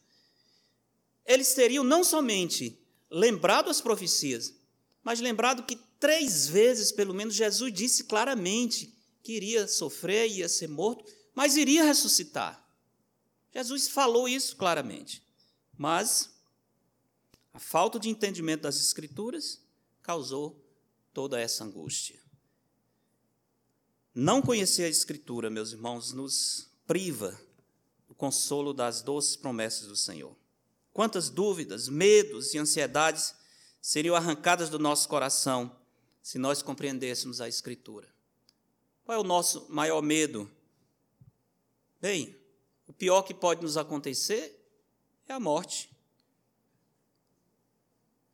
[1.24, 2.78] eles teriam não somente
[3.10, 4.52] lembrado as profecias,
[5.02, 10.68] mas lembrado que três vezes, pelo menos, Jesus disse claramente que iria sofrer, ia ser
[10.68, 12.62] morto, mas iria ressuscitar.
[13.50, 15.22] Jesus falou isso claramente.
[15.74, 16.38] Mas
[17.50, 19.58] a falta de entendimento das Escrituras
[20.02, 20.62] causou
[21.14, 22.20] toda essa angústia.
[24.14, 27.38] Não conhecer a Escritura, meus irmãos, nos priva
[28.08, 30.34] do consolo das doces promessas do Senhor.
[30.92, 33.34] Quantas dúvidas, medos e ansiedades
[33.80, 35.76] seriam arrancadas do nosso coração
[36.22, 38.08] se nós compreendêssemos a Escritura.
[39.04, 40.50] Qual é o nosso maior medo?
[42.00, 42.36] Bem,
[42.86, 44.54] o pior que pode nos acontecer
[45.26, 45.90] é a morte.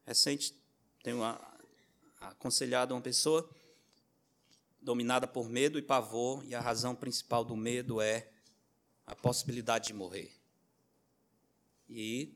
[0.06, 0.54] Recente,
[1.02, 1.20] tenho
[2.20, 3.48] aconselhado uma pessoa
[4.84, 8.28] dominada por medo e pavor, e a razão principal do medo é
[9.06, 10.30] a possibilidade de morrer.
[11.88, 12.34] E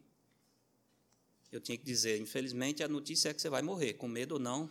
[1.52, 4.38] eu tinha que dizer, infelizmente, a notícia é que você vai morrer, com medo ou
[4.38, 4.70] não,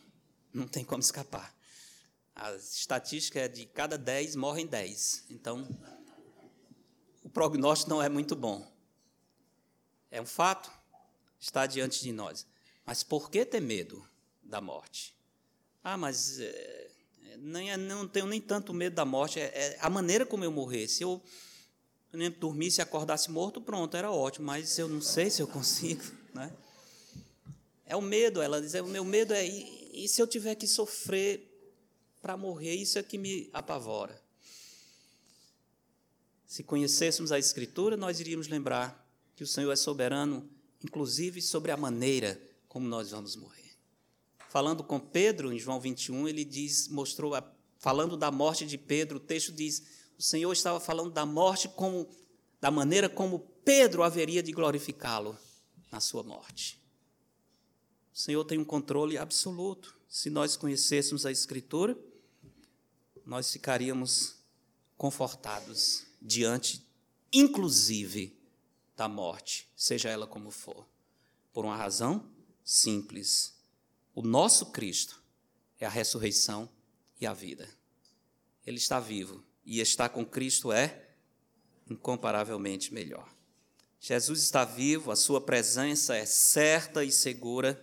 [0.52, 1.56] não tem como escapar.
[2.36, 5.26] A estatística é de cada 10 morrem 10.
[5.30, 5.68] Então,
[7.24, 8.72] o prognóstico não é muito bom.
[10.10, 10.72] É um fato,
[11.40, 12.46] está diante de nós.
[12.86, 14.08] Mas por que ter medo
[14.42, 15.16] da morte?
[15.84, 16.87] Ah, mas é,
[17.40, 20.52] nem, é, não tenho nem tanto medo da morte, é, é a maneira como eu
[20.52, 20.88] morrer.
[20.88, 21.22] Se eu,
[22.40, 26.04] dormisse e acordasse morto, pronto, era ótimo, mas eu não sei se eu consigo.
[26.38, 26.54] Né?
[27.84, 30.68] É o medo, ela diz, o meu medo é, e, e se eu tiver que
[30.68, 31.52] sofrer
[32.22, 34.22] para morrer, isso é que me apavora.
[36.46, 39.04] Se conhecêssemos a Escritura, nós iríamos lembrar
[39.36, 40.48] que o Senhor é soberano,
[40.84, 43.57] inclusive sobre a maneira como nós vamos morrer.
[44.50, 47.44] Falando com Pedro, em João 21, ele diz, mostrou, a,
[47.80, 49.84] falando da morte de Pedro, o texto diz:
[50.18, 52.10] o Senhor estava falando da morte como,
[52.60, 55.38] da maneira como Pedro haveria de glorificá-lo
[55.92, 56.82] na sua morte.
[58.14, 59.96] O Senhor tem um controle absoluto.
[60.10, 61.98] Se nós conhecêssemos a Escritura,
[63.26, 64.38] nós ficaríamos
[64.98, 66.84] confortados diante,
[67.32, 68.36] inclusive,
[68.96, 70.88] da morte, seja ela como for.
[71.54, 72.28] Por uma razão
[72.64, 73.57] simples.
[74.18, 75.22] O nosso Cristo
[75.80, 76.68] é a ressurreição
[77.22, 77.70] e a vida.
[78.66, 81.08] Ele está vivo e estar com Cristo é
[81.88, 83.32] incomparavelmente melhor.
[84.00, 87.80] Jesus está vivo, a sua presença é certa e segura.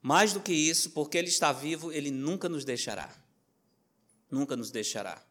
[0.00, 3.14] Mais do que isso, porque ele está vivo, ele nunca nos deixará.
[4.30, 5.22] Nunca nos deixará.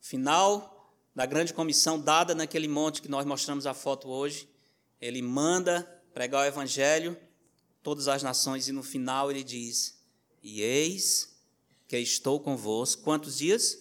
[0.00, 4.48] Final da grande comissão dada naquele monte que nós mostramos a foto hoje,
[5.00, 5.82] ele manda
[6.14, 7.18] pregar o evangelho
[7.84, 9.94] todas as nações e no final ele diz:
[10.42, 11.28] "E eis
[11.86, 13.78] que estou convosco quantos dias?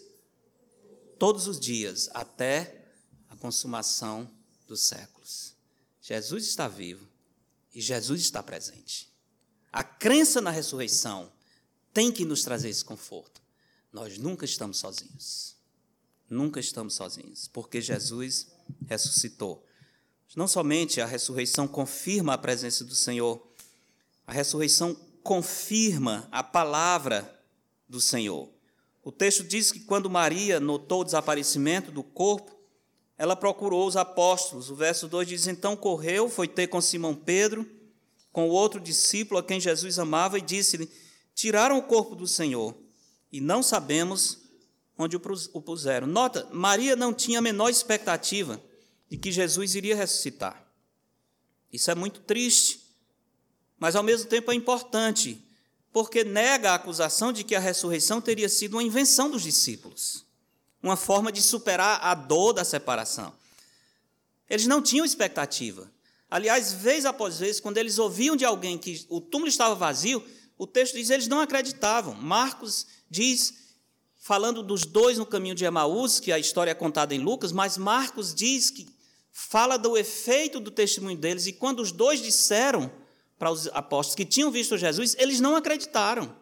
[1.17, 2.85] Todos os dias até
[3.29, 4.29] a consumação
[4.67, 5.55] dos séculos.
[6.01, 7.07] Jesus está vivo
[7.73, 9.11] e Jesus está presente.
[9.71, 11.31] A crença na ressurreição
[11.93, 13.41] tem que nos trazer esse conforto.
[13.91, 15.55] Nós nunca estamos sozinhos.
[16.29, 18.47] Nunca estamos sozinhos, porque Jesus
[18.87, 19.65] ressuscitou.
[20.35, 23.52] Não somente a ressurreição confirma a presença do Senhor,
[24.25, 27.39] a ressurreição confirma a palavra
[27.87, 28.49] do Senhor.
[29.03, 32.57] O texto diz que quando Maria notou o desaparecimento do corpo,
[33.17, 34.69] ela procurou os apóstolos.
[34.69, 37.69] O verso 2 diz: Então correu, foi ter com Simão Pedro,
[38.31, 40.89] com o outro discípulo a quem Jesus amava, e disse-lhe:
[41.35, 42.75] Tiraram o corpo do Senhor
[43.31, 44.39] e não sabemos
[44.97, 46.07] onde o puseram.
[46.07, 48.61] Nota, Maria não tinha a menor expectativa
[49.09, 50.65] de que Jesus iria ressuscitar.
[51.71, 52.72] Isso é muito triste,
[53.83, 55.43] mas ao mesmo tempo é importante,
[55.91, 60.23] porque nega a acusação de que a ressurreição teria sido uma invenção dos discípulos
[60.81, 63.33] uma forma de superar a dor da separação.
[64.49, 65.91] Eles não tinham expectativa.
[66.31, 70.25] Aliás, vez após vez, quando eles ouviam de alguém que o túmulo estava vazio,
[70.57, 72.13] o texto diz que eles não acreditavam.
[72.13, 73.53] Marcos diz,
[74.17, 77.77] falando dos dois no caminho de Emaús, que a história é contada em Lucas, mas
[77.77, 78.87] Marcos diz que
[79.29, 82.89] fala do efeito do testemunho deles, e quando os dois disseram
[83.43, 86.33] para os apóstolos que tinham visto Jesus, eles não acreditaram.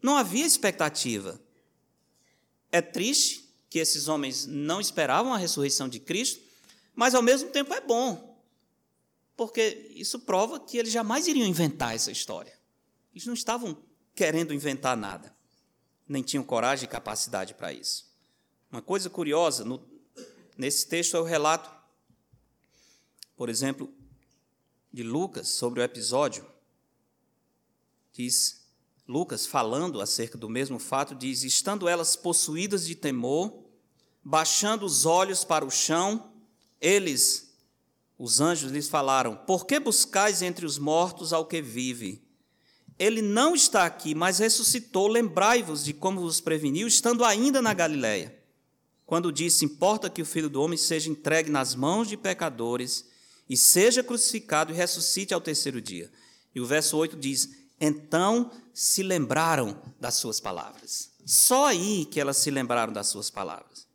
[0.00, 1.38] Não havia expectativa.
[2.72, 6.40] É triste que esses homens não esperavam a ressurreição de Cristo,
[6.94, 8.42] mas ao mesmo tempo é bom,
[9.36, 12.58] porque isso prova que eles jamais iriam inventar essa história.
[13.12, 13.76] Eles não estavam
[14.14, 15.36] querendo inventar nada,
[16.08, 18.10] nem tinham coragem e capacidade para isso.
[18.72, 19.86] Uma coisa curiosa, no,
[20.56, 21.70] nesse texto é o relato,
[23.36, 23.92] por exemplo,
[24.92, 26.44] de Lucas sobre o episódio.
[28.12, 28.60] Diz
[29.06, 33.64] Lucas, falando acerca do mesmo fato, diz: Estando elas possuídas de temor,
[34.22, 36.32] baixando os olhos para o chão,
[36.80, 37.54] eles,
[38.18, 42.22] os anjos, lhes falaram: Por que buscais entre os mortos ao que vive?
[42.98, 45.08] Ele não está aqui, mas ressuscitou.
[45.08, 48.38] Lembrai-vos de como vos preveniu, estando ainda na Galiléia.
[49.06, 53.09] Quando disse: Importa que o filho do homem seja entregue nas mãos de pecadores
[53.50, 56.08] e seja crucificado e ressuscite ao terceiro dia.
[56.54, 61.10] E o verso 8 diz: então se lembraram das suas palavras.
[61.26, 63.88] Só aí que elas se lembraram das suas palavras.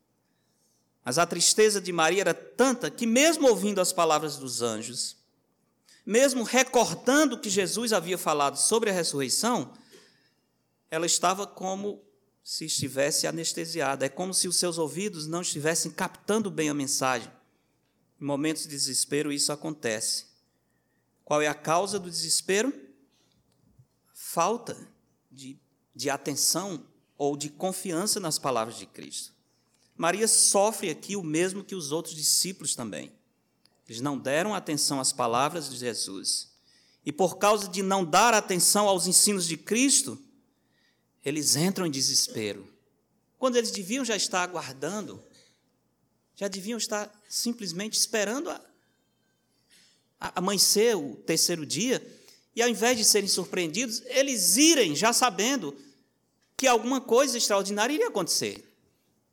[1.04, 5.16] Mas a tristeza de Maria era tanta que, mesmo ouvindo as palavras dos anjos,
[6.06, 9.72] mesmo recordando que Jesus havia falado sobre a ressurreição,
[10.90, 12.04] ela estava como
[12.44, 14.06] se estivesse anestesiada.
[14.06, 17.32] É como se os seus ouvidos não estivessem captando bem a mensagem.
[18.20, 20.26] Em momentos de desespero, isso acontece.
[21.24, 22.86] Qual é a causa do desespero?
[24.36, 24.76] falta
[25.32, 25.58] de,
[25.96, 26.86] de atenção
[27.18, 29.34] ou de confiança nas palavras de Cristo.
[29.96, 33.14] Maria sofre aqui o mesmo que os outros discípulos também.
[33.88, 36.52] Eles não deram atenção às palavras de Jesus.
[37.06, 40.18] E por causa de não dar atenção aos ensinos de Cristo,
[41.24, 42.68] eles entram em desespero.
[43.38, 45.24] Quando eles deviam já estar aguardando,
[46.36, 48.62] já deviam estar simplesmente esperando a,
[50.20, 52.06] a amanhecer o terceiro dia,
[52.56, 55.76] e ao invés de serem surpreendidos, eles irem já sabendo
[56.56, 58.72] que alguma coisa extraordinária iria acontecer.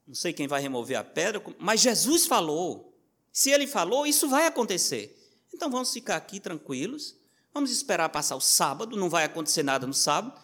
[0.07, 2.93] Não sei quem vai remover a pedra, mas Jesus falou.
[3.33, 5.18] Se ele falou, isso vai acontecer.
[5.55, 7.14] Então vamos ficar aqui tranquilos,
[7.55, 10.39] vamos esperar passar o sábado, não vai acontecer nada no sábado,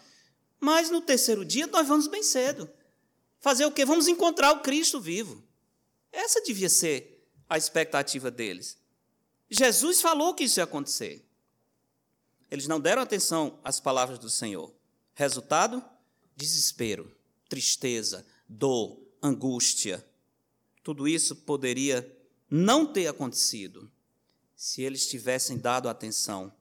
[0.61, 2.71] mas no terceiro dia nós vamos bem cedo.
[3.41, 3.85] Fazer o quê?
[3.85, 5.43] Vamos encontrar o Cristo vivo.
[6.13, 8.79] Essa devia ser a expectativa deles.
[9.51, 11.25] Jesus falou que isso ia acontecer.
[12.51, 14.73] Eles não deram atenção às palavras do Senhor.
[15.15, 15.85] Resultado?
[16.37, 17.15] Desespero,
[17.49, 20.07] tristeza, dor, angústia.
[20.83, 22.17] Tudo isso poderia
[22.51, 23.91] não ter acontecido
[24.55, 26.53] se eles tivessem dado atenção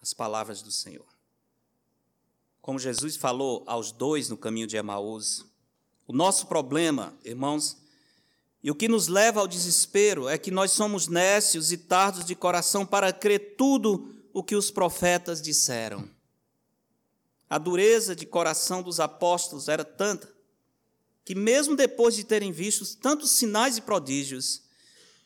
[0.00, 1.06] às palavras do Senhor.
[2.60, 5.44] Como Jesus falou aos dois no caminho de Emaús,
[6.06, 7.76] o nosso problema, irmãos,
[8.64, 12.34] e o que nos leva ao desespero é que nós somos nécios e tardos de
[12.34, 16.08] coração para crer tudo o que os profetas disseram.
[17.48, 20.32] A dureza de coração dos apóstolos era tanta
[21.26, 24.62] que, mesmo depois de terem visto tantos sinais e prodígios,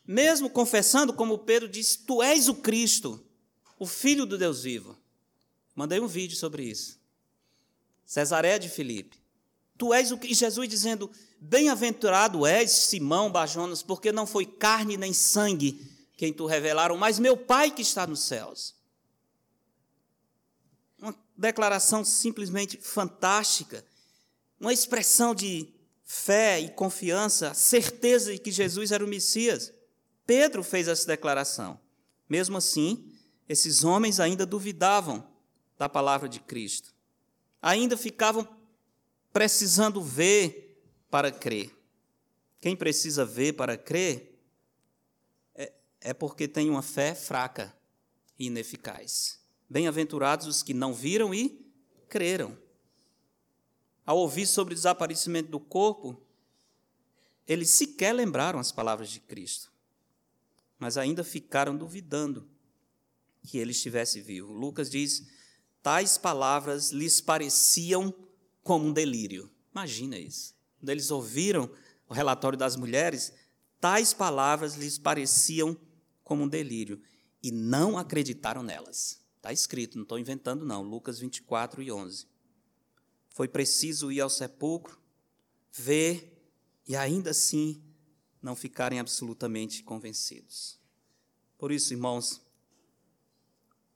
[0.05, 3.25] mesmo confessando, como Pedro disse, Tu és o Cristo,
[3.79, 4.99] o Filho do Deus vivo.
[5.77, 6.99] Mandei um vídeo sobre isso.
[8.05, 9.17] Cesareia de Filipe.
[9.77, 11.09] Tu és o e Jesus dizendo:
[11.41, 15.87] Bem-aventurado és, Simão Bajonas, porque não foi carne nem sangue
[16.17, 18.75] quem tu revelaram, mas meu Pai que está nos céus.
[21.01, 23.85] Uma declaração simplesmente fantástica,
[24.61, 25.73] uma expressão de
[26.05, 29.73] fé e confiança, certeza de que Jesus era o Messias.
[30.27, 31.79] Pedro fez essa declaração.
[32.29, 33.13] Mesmo assim,
[33.49, 35.27] esses homens ainda duvidavam
[35.79, 36.93] da palavra de Cristo.
[37.63, 38.47] Ainda ficavam
[39.33, 40.68] precisando ver
[41.11, 41.75] para crer.
[42.61, 44.39] Quem precisa ver para crer
[45.55, 47.75] é, é porque tem uma fé fraca
[48.39, 49.41] e ineficaz.
[49.69, 51.65] Bem-aventurados os que não viram e
[52.09, 52.57] creram
[54.09, 56.19] ao ouvir sobre o desaparecimento do corpo,
[57.47, 59.71] eles sequer lembraram as palavras de Cristo,
[60.79, 62.49] mas ainda ficaram duvidando
[63.43, 64.51] que ele estivesse vivo.
[64.51, 65.29] Lucas diz:
[65.83, 68.15] tais palavras lhes pareciam
[68.63, 69.51] como um delírio.
[69.73, 70.55] Imagina isso.
[70.79, 71.71] Quando eles ouviram
[72.09, 73.33] o relatório das mulheres,
[73.81, 75.77] tais palavras lhes pareciam
[76.25, 77.01] como um delírio
[77.43, 79.21] e não acreditaram nelas.
[79.37, 80.83] Está escrito, não estou inventando, não.
[80.83, 82.27] Lucas 24 e 11.
[83.31, 84.99] Foi preciso ir ao sepulcro,
[85.73, 86.37] ver
[86.87, 87.83] e ainda assim
[88.43, 90.79] não ficarem absolutamente convencidos.
[91.57, 92.41] Por isso, irmãos,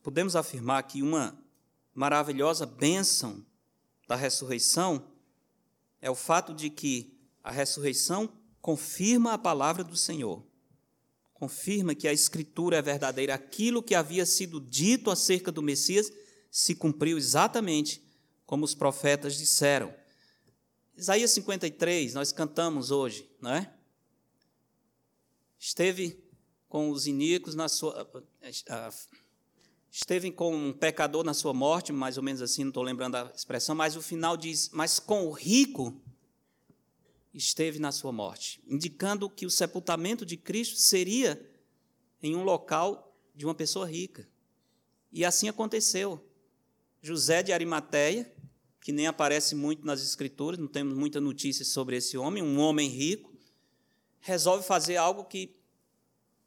[0.02, 1.38] podemos afirmar que uma
[1.94, 3.44] maravilhosa bênção
[4.06, 5.11] da ressurreição
[6.02, 8.30] é o fato de que a ressurreição
[8.60, 10.44] confirma a palavra do Senhor,
[11.32, 16.12] confirma que a Escritura é verdadeira, aquilo que havia sido dito acerca do Messias
[16.50, 18.02] se cumpriu exatamente
[18.44, 19.94] como os profetas disseram.
[20.96, 23.72] Isaías 53, nós cantamos hoje, não é?
[25.58, 26.22] Esteve
[26.68, 28.08] com os iníquos na sua.
[29.94, 33.30] Esteve com um pecador na sua morte, mais ou menos assim, não estou lembrando a
[33.36, 36.00] expressão, mas o final diz: Mas com o rico
[37.34, 41.46] esteve na sua morte, indicando que o sepultamento de Cristo seria
[42.22, 44.26] em um local de uma pessoa rica.
[45.12, 46.26] E assim aconteceu.
[47.02, 48.32] José de Arimateia,
[48.80, 52.88] que nem aparece muito nas Escrituras, não temos muita notícia sobre esse homem, um homem
[52.88, 53.30] rico,
[54.20, 55.54] resolve fazer algo que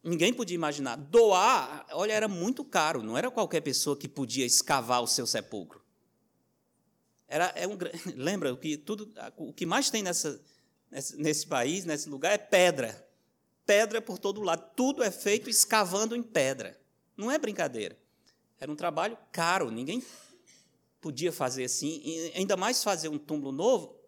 [0.06, 0.96] ninguém podia imaginar.
[0.96, 5.84] Doar, olha, era muito caro, não era qualquer pessoa que podia escavar o seu sepulcro.
[7.28, 7.76] Era, é um,
[8.14, 10.40] lembra o que tudo, o que mais tem nessa,
[10.90, 13.04] nesse, nesse país, nesse lugar, é pedra.
[13.66, 14.70] Pedra por todo lado.
[14.76, 16.80] Tudo é feito escavando em pedra.
[17.16, 17.98] Não é brincadeira.
[18.60, 19.72] Era um trabalho caro.
[19.72, 20.02] Ninguém
[21.00, 23.98] podia fazer assim, ainda mais fazer um túmulo novo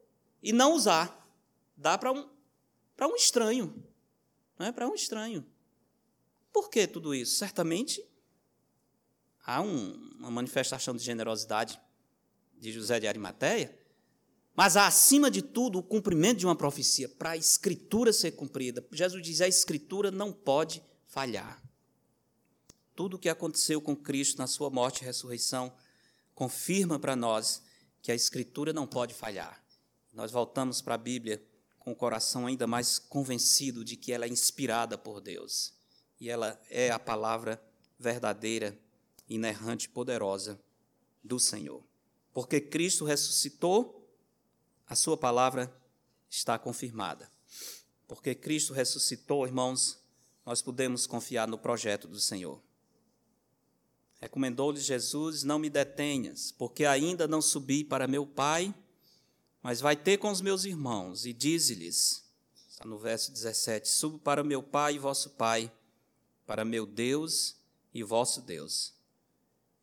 [0.40, 1.28] e não usar.
[1.76, 2.28] Dá para um,
[3.02, 3.84] um estranho.
[4.56, 5.44] Não é para um estranho.
[6.58, 7.36] Por que tudo isso?
[7.36, 8.04] Certamente
[9.46, 11.80] há um, uma manifestação de generosidade
[12.58, 13.78] de José de Arimateia,
[14.56, 18.84] mas há, acima de tudo, o cumprimento de uma profecia para a escritura ser cumprida.
[18.90, 21.62] Jesus diz: a escritura não pode falhar.
[22.92, 25.72] Tudo o que aconteceu com Cristo na sua morte e ressurreição
[26.34, 27.62] confirma para nós
[28.02, 29.64] que a Escritura não pode falhar.
[30.12, 31.40] Nós voltamos para a Bíblia
[31.78, 35.77] com o coração ainda mais convencido de que ela é inspirada por Deus
[36.20, 37.62] e ela é a palavra
[37.98, 38.78] verdadeira,
[39.28, 40.58] inerrante, poderosa
[41.22, 41.82] do Senhor.
[42.32, 44.08] Porque Cristo ressuscitou,
[44.86, 45.72] a Sua palavra
[46.30, 47.30] está confirmada.
[48.06, 49.98] Porque Cristo ressuscitou, irmãos,
[50.44, 52.62] nós podemos confiar no projeto do Senhor.
[54.20, 58.74] Recomendou-lhes Jesus: Não me detenhas, porque ainda não subi para meu Pai,
[59.62, 62.24] mas vai ter com os meus irmãos, e dize-lhes,
[62.68, 65.70] está no verso 17: Subo para meu Pai e vosso Pai,
[66.48, 67.54] para meu Deus
[67.94, 68.92] e vosso Deus.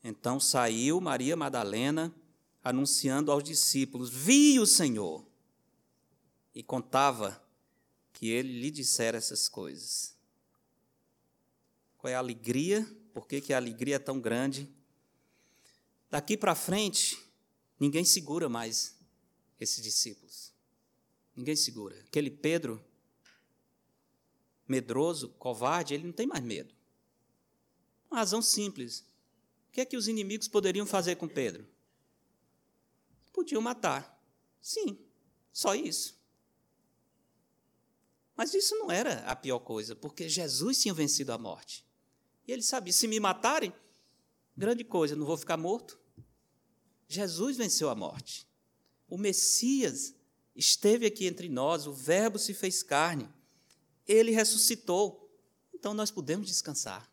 [0.04, 2.14] Então saiu Maria Madalena,
[2.62, 5.26] anunciando aos discípulos: Vi o Senhor.
[6.54, 7.42] E contava
[8.12, 10.14] que ele lhe dissera essas coisas.
[11.98, 12.86] Qual é a alegria
[13.16, 14.70] por que, que a alegria é tão grande.
[16.12, 17.18] Daqui para frente,
[17.80, 18.94] ninguém segura mais
[19.58, 20.52] esses discípulos.
[21.34, 21.98] Ninguém segura.
[22.02, 22.84] Aquele Pedro,
[24.68, 26.74] medroso, covarde, ele não tem mais medo.
[28.10, 29.06] Uma razão simples.
[29.70, 31.68] O que é que os inimigos poderiam fazer com Pedro?
[33.34, 34.20] Podiam matar.
[34.62, 34.98] Sim,
[35.52, 36.18] só isso.
[38.36, 41.86] Mas isso não era a pior coisa, porque Jesus tinha vencido a morte.
[42.48, 43.74] E ele sabia: se me matarem,
[44.56, 46.00] grande coisa, não vou ficar morto.
[47.08, 48.48] Jesus venceu a morte.
[49.08, 50.16] O Messias
[50.56, 53.30] esteve aqui entre nós, o Verbo se fez carne.
[54.08, 55.30] Ele ressuscitou.
[55.74, 57.10] Então nós podemos descansar,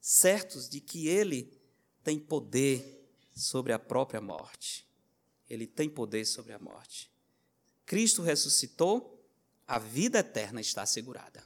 [0.00, 1.58] certos de que ele
[2.04, 4.86] tem poder sobre a própria morte.
[5.48, 7.10] Ele tem poder sobre a morte.
[7.84, 9.24] Cristo ressuscitou,
[9.66, 11.44] a vida eterna está assegurada.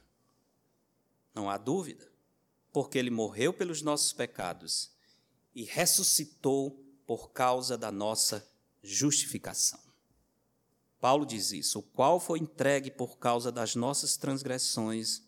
[1.33, 2.11] Não há dúvida,
[2.71, 4.91] porque ele morreu pelos nossos pecados
[5.53, 8.47] e ressuscitou por causa da nossa
[8.83, 9.90] justificação.
[11.01, 15.23] Paulo diz isso, o qual foi entregue por causa das nossas transgressões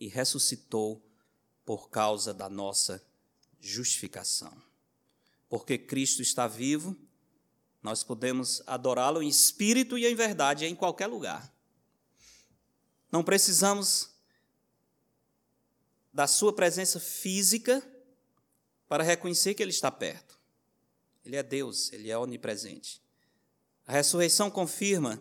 [0.00, 1.04] e ressuscitou
[1.66, 3.04] por causa da nossa
[3.60, 4.56] justificação.
[5.50, 6.96] Porque Cristo está vivo,
[7.82, 11.52] nós podemos adorá-lo em espírito e em verdade em qualquer lugar.
[13.12, 14.08] Não precisamos
[16.10, 17.86] da sua presença física
[18.88, 20.38] para reconhecer que ele está perto.
[21.22, 23.06] Ele é Deus, ele é onipresente.
[23.88, 25.18] A ressurreição confirma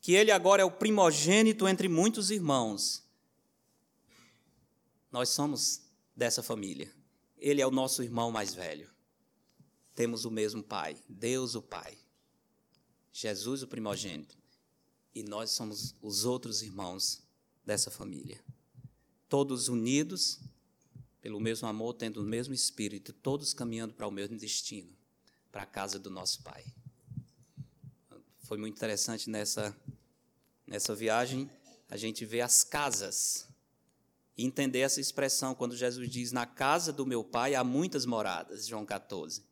[0.00, 3.02] que ele agora é o primogênito entre muitos irmãos.
[5.10, 5.82] Nós somos
[6.14, 6.94] dessa família.
[7.36, 8.88] Ele é o nosso irmão mais velho.
[9.96, 11.98] Temos o mesmo Pai, Deus o Pai.
[13.12, 14.38] Jesus o primogênito.
[15.12, 17.20] E nós somos os outros irmãos
[17.66, 18.40] dessa família.
[19.28, 20.38] Todos unidos
[21.20, 24.96] pelo mesmo amor, tendo o mesmo espírito, todos caminhando para o mesmo destino,
[25.50, 26.64] para a casa do nosso Pai
[28.48, 29.76] foi muito interessante nessa,
[30.66, 31.50] nessa viagem
[31.86, 33.46] a gente ver as casas
[34.38, 38.66] e entender essa expressão quando Jesus diz: Na casa do meu pai há muitas moradas,
[38.66, 39.44] João 14.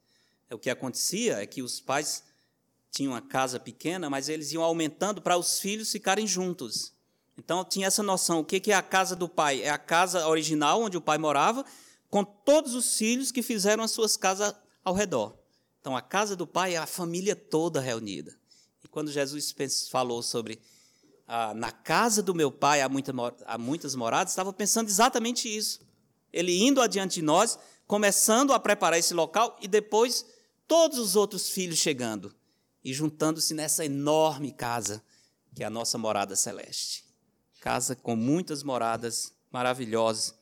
[0.48, 2.24] É, o que acontecia é que os pais
[2.90, 6.94] tinham uma casa pequena, mas eles iam aumentando para os filhos ficarem juntos.
[7.36, 9.60] Então tinha essa noção: o que é a casa do pai?
[9.60, 11.66] É a casa original onde o pai morava,
[12.08, 15.36] com todos os filhos que fizeram as suas casas ao redor.
[15.82, 18.34] Então a casa do pai é a família toda reunida
[18.88, 19.54] quando Jesus
[19.90, 20.60] falou sobre
[21.26, 23.12] ah, na casa do meu pai há, muita,
[23.46, 25.80] há muitas moradas, estava pensando exatamente isso.
[26.32, 30.26] Ele indo adiante de nós, começando a preparar esse local e depois
[30.66, 32.34] todos os outros filhos chegando
[32.84, 35.02] e juntando-se nessa enorme casa
[35.54, 37.04] que é a nossa morada celeste.
[37.60, 40.34] Casa com muitas moradas maravilhosas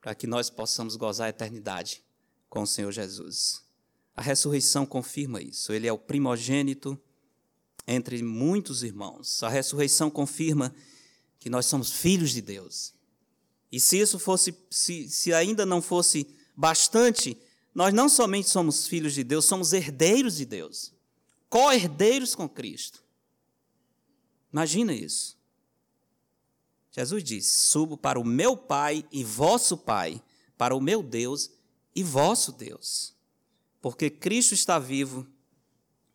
[0.00, 2.02] para que nós possamos gozar a eternidade
[2.48, 3.62] com o Senhor Jesus.
[4.16, 5.72] A ressurreição confirma isso.
[5.72, 6.98] Ele é o primogênito
[7.86, 9.42] entre muitos irmãos.
[9.42, 10.74] A ressurreição confirma
[11.38, 12.94] que nós somos filhos de Deus.
[13.72, 16.26] E se isso fosse, se, se ainda não fosse
[16.56, 17.36] bastante,
[17.74, 20.92] nós não somente somos filhos de Deus, somos herdeiros de Deus,
[21.48, 23.02] co-herdeiros com Cristo.
[24.52, 25.38] Imagina isso.
[26.90, 30.20] Jesus disse: Subo para o meu Pai e vosso Pai,
[30.58, 31.50] para o meu Deus
[31.94, 33.14] e vosso Deus.
[33.80, 35.26] Porque Cristo está vivo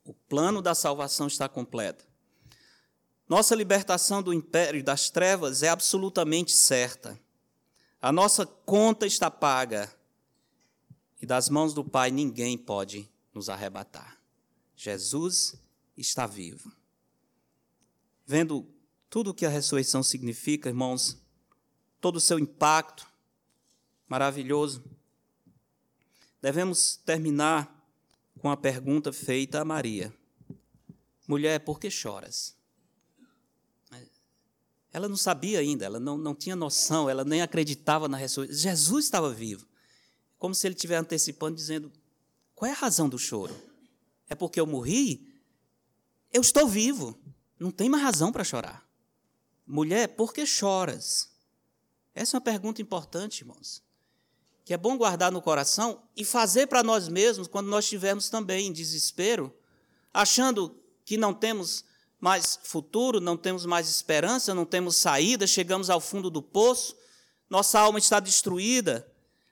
[0.06, 2.08] o plano da salvação está completo.
[3.28, 7.20] Nossa libertação do império das trevas é absolutamente certa.
[8.00, 9.92] A nossa conta está paga.
[11.20, 14.22] E das mãos do Pai ninguém pode nos arrebatar.
[14.76, 15.56] Jesus
[15.98, 16.72] está vivo.
[18.28, 18.68] Vendo
[19.10, 21.18] tudo o que a ressurreição significa, irmãos,
[22.00, 23.08] todo o seu impacto
[24.08, 24.84] maravilhoso,
[26.40, 27.75] devemos terminar
[28.40, 30.14] com a pergunta feita a Maria:
[31.28, 32.56] Mulher, por que choras?
[34.92, 38.58] Ela não sabia ainda, ela não, não tinha noção, ela nem acreditava na ressurreição.
[38.58, 39.68] Jesus estava vivo.
[40.38, 41.92] Como se ele estivesse antecipando, dizendo:
[42.54, 43.54] Qual é a razão do choro?
[44.30, 45.34] É porque eu morri?
[46.32, 47.20] Eu estou vivo.
[47.60, 48.88] Não tem mais razão para chorar.
[49.68, 51.30] Mulher, por que choras?
[52.14, 53.85] Essa é uma pergunta importante, irmãos
[54.66, 58.68] que é bom guardar no coração e fazer para nós mesmos quando nós estivermos também
[58.68, 59.56] em desespero,
[60.12, 61.86] achando que não temos
[62.20, 66.98] mais futuro, não temos mais esperança, não temos saída, chegamos ao fundo do poço,
[67.48, 69.08] nossa alma está destruída.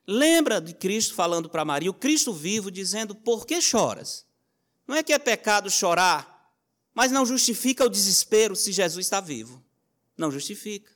[0.07, 4.25] Lembra de Cristo falando para Maria, o Cristo vivo, dizendo: Por que choras?
[4.87, 6.51] Não é que é pecado chorar,
[6.91, 9.63] mas não justifica o desespero se Jesus está vivo.
[10.17, 10.91] Não justifica.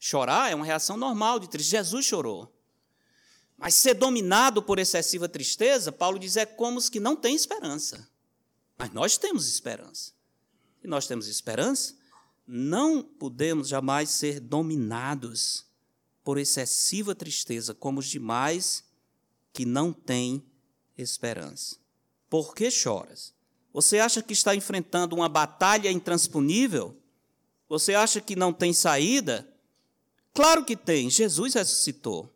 [0.00, 1.84] Chorar é uma reação normal de tristeza.
[1.84, 2.51] Jesus chorou.
[3.62, 8.08] Mas ser dominado por excessiva tristeza, Paulo diz, é como os que não têm esperança.
[8.76, 10.10] Mas nós temos esperança.
[10.82, 11.94] E nós temos esperança,
[12.44, 15.64] não podemos jamais ser dominados
[16.24, 18.82] por excessiva tristeza, como os demais
[19.52, 20.44] que não têm
[20.98, 21.76] esperança.
[22.28, 23.32] Por que choras?
[23.72, 26.96] Você acha que está enfrentando uma batalha intransponível?
[27.68, 29.48] Você acha que não tem saída?
[30.34, 32.28] Claro que tem, Jesus ressuscitou.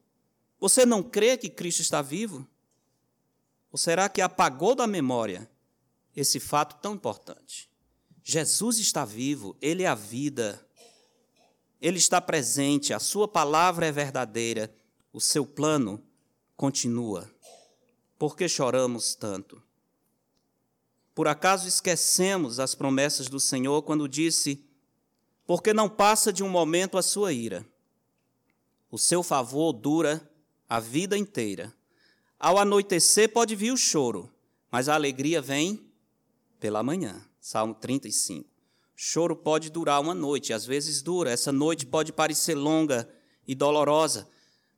[0.59, 2.46] Você não crê que Cristo está vivo?
[3.70, 5.50] Ou será que apagou da memória
[6.14, 7.70] esse fato tão importante?
[8.22, 10.66] Jesus está vivo, Ele é a vida,
[11.80, 14.74] Ele está presente, a Sua palavra é verdadeira,
[15.12, 16.02] o seu plano
[16.57, 17.30] continua.
[18.18, 19.62] Por que choramos tanto?
[21.14, 24.64] Por acaso esquecemos as promessas do Senhor quando disse:
[25.46, 27.66] Porque não passa de um momento a sua ira.
[28.90, 30.30] O seu favor dura
[30.69, 31.73] a vida inteira.
[32.39, 34.31] Ao anoitecer pode vir o choro,
[34.71, 35.81] mas a alegria vem
[36.61, 37.25] pela manhã.
[37.41, 38.49] Salmo 35.
[38.95, 41.31] Choro pode durar uma noite, às vezes dura.
[41.31, 43.09] Essa noite pode parecer longa
[43.47, 44.29] e dolorosa,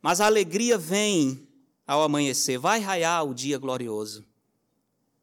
[0.02, 1.48] mas a alegria vem
[1.86, 2.58] ao amanhecer.
[2.58, 4.26] Vai raiar o dia glorioso.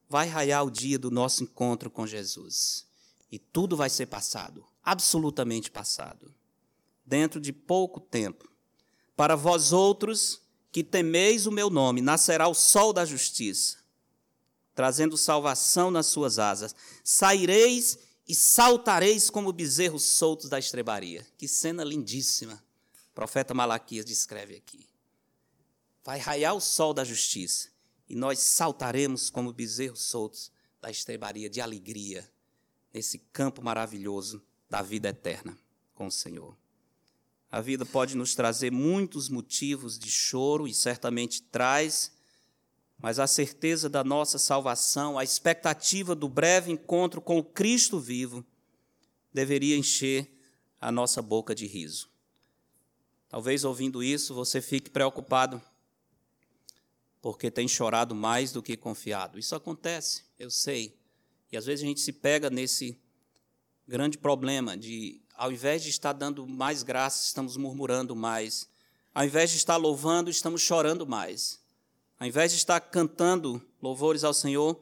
[0.09, 2.87] Vai raiar o dia do nosso encontro com Jesus.
[3.31, 6.33] E tudo vai ser passado, absolutamente passado.
[7.05, 8.49] Dentro de pouco tempo.
[9.15, 10.41] Para vós outros
[10.75, 13.77] que temeis o meu nome, nascerá o sol da justiça,
[14.73, 16.75] trazendo salvação nas suas asas.
[17.01, 17.97] Saireis
[18.27, 21.25] e saltareis como bezerros soltos da estrebaria.
[21.37, 22.61] Que cena lindíssima.
[23.09, 24.85] O profeta Malaquias descreve aqui.
[26.03, 27.69] Vai raiar o sol da justiça
[28.09, 30.51] e nós saltaremos como bezerros soltos
[30.81, 32.29] da estrebaria de alegria
[32.93, 35.57] nesse campo maravilhoso da vida eterna
[35.93, 36.53] com o Senhor.
[37.55, 42.11] A vida pode nos trazer muitos motivos de choro, e certamente traz,
[42.97, 48.45] mas a certeza da nossa salvação, a expectativa do breve encontro com o Cristo vivo,
[49.33, 50.29] deveria encher
[50.81, 52.09] a nossa boca de riso.
[53.29, 55.61] Talvez ouvindo isso você fique preocupado,
[57.21, 59.39] porque tem chorado mais do que confiado.
[59.39, 60.99] Isso acontece, eu sei.
[61.49, 62.99] E às vezes a gente se pega nesse
[63.87, 68.69] grande problema de ao invés de estar dando mais graça, estamos murmurando mais.
[69.13, 71.59] Ao invés de estar louvando, estamos chorando mais.
[72.19, 74.81] Ao invés de estar cantando louvores ao Senhor,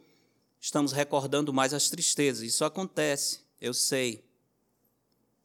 [0.59, 2.43] estamos recordando mais as tristezas.
[2.43, 4.23] Isso acontece, eu sei.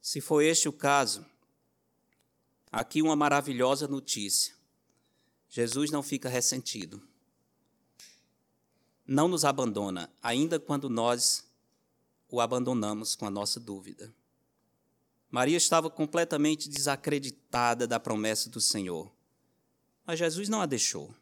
[0.01, 1.25] Se for este o caso,
[2.71, 4.55] aqui uma maravilhosa notícia.
[5.49, 7.03] Jesus não fica ressentido.
[9.07, 11.45] Não nos abandona, ainda quando nós
[12.29, 14.15] o abandonamos com a nossa dúvida.
[15.31, 19.13] Maria estava completamente desacreditada da promessa do Senhor.
[20.07, 21.15] Mas Jesus não a deixou.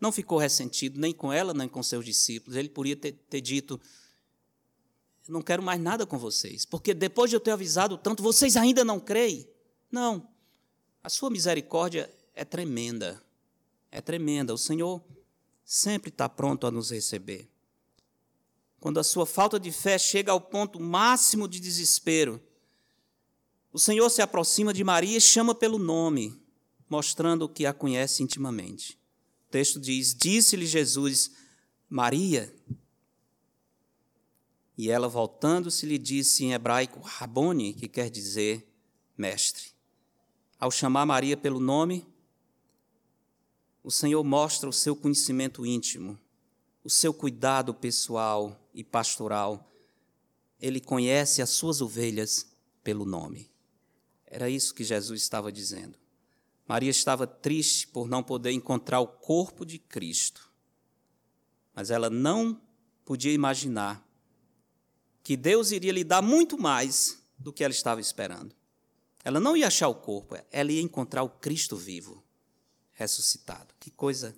[0.00, 2.56] Não ficou ressentido nem com ela, nem com seus discípulos.
[2.56, 3.80] Ele poderia ter, ter dito:
[5.28, 8.84] Não quero mais nada com vocês, porque depois de eu ter avisado tanto, vocês ainda
[8.84, 9.46] não creem.
[9.90, 10.28] Não.
[11.02, 13.22] A sua misericórdia é tremenda.
[13.90, 14.54] É tremenda.
[14.54, 15.04] O Senhor
[15.64, 17.48] sempre está pronto a nos receber.
[18.80, 22.42] Quando a sua falta de fé chega ao ponto máximo de desespero,
[23.74, 26.40] o Senhor se aproxima de Maria e chama pelo nome,
[26.88, 28.96] mostrando que a conhece intimamente.
[29.48, 31.32] O texto diz: Disse-lhe Jesus,
[31.88, 32.54] Maria.
[34.78, 38.64] E ela, voltando-se, lhe disse em hebraico, Rabone, que quer dizer
[39.18, 39.72] mestre.
[40.56, 42.06] Ao chamar Maria pelo nome,
[43.82, 46.16] o Senhor mostra o seu conhecimento íntimo,
[46.84, 49.68] o seu cuidado pessoal e pastoral.
[50.60, 52.46] Ele conhece as suas ovelhas
[52.84, 53.52] pelo nome.
[54.26, 55.98] Era isso que Jesus estava dizendo.
[56.66, 60.50] Maria estava triste por não poder encontrar o corpo de Cristo.
[61.74, 62.60] Mas ela não
[63.04, 64.06] podia imaginar
[65.22, 68.54] que Deus iria lhe dar muito mais do que ela estava esperando.
[69.22, 72.22] Ela não ia achar o corpo, ela ia encontrar o Cristo vivo,
[72.92, 73.74] ressuscitado.
[73.80, 74.36] Que coisa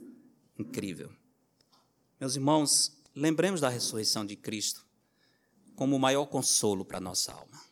[0.58, 1.12] incrível.
[2.20, 4.86] Meus irmãos, lembremos da ressurreição de Cristo
[5.74, 7.65] como o maior consolo para a nossa alma.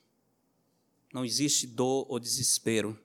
[1.14, 2.98] Não existe dor ou desespero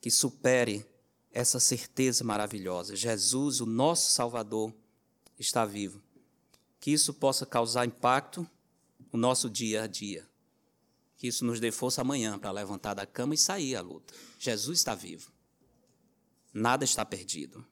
[0.00, 0.86] que supere
[1.32, 2.94] essa certeza maravilhosa.
[2.94, 4.72] Jesus, o nosso Salvador,
[5.36, 6.00] está vivo.
[6.78, 8.48] Que isso possa causar impacto
[9.12, 10.24] no nosso dia a dia.
[11.16, 14.14] Que isso nos dê força amanhã para levantar da cama e sair à luta.
[14.38, 15.32] Jesus está vivo.
[16.52, 17.66] Nada está perdido.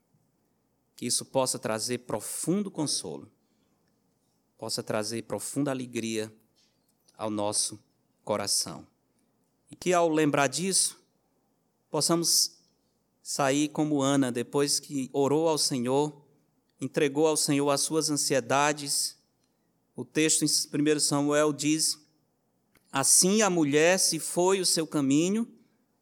[0.96, 3.30] Que isso possa trazer profundo consolo,
[4.58, 6.34] possa trazer profunda alegria
[7.16, 7.78] ao nosso
[8.24, 8.90] coração.
[9.72, 10.98] E que ao lembrar disso,
[11.90, 12.58] possamos
[13.22, 16.14] sair como Ana, depois que orou ao Senhor,
[16.78, 19.16] entregou ao Senhor as suas ansiedades.
[19.96, 21.98] O texto em 1 Samuel diz:
[22.92, 25.48] Assim a mulher se foi o seu caminho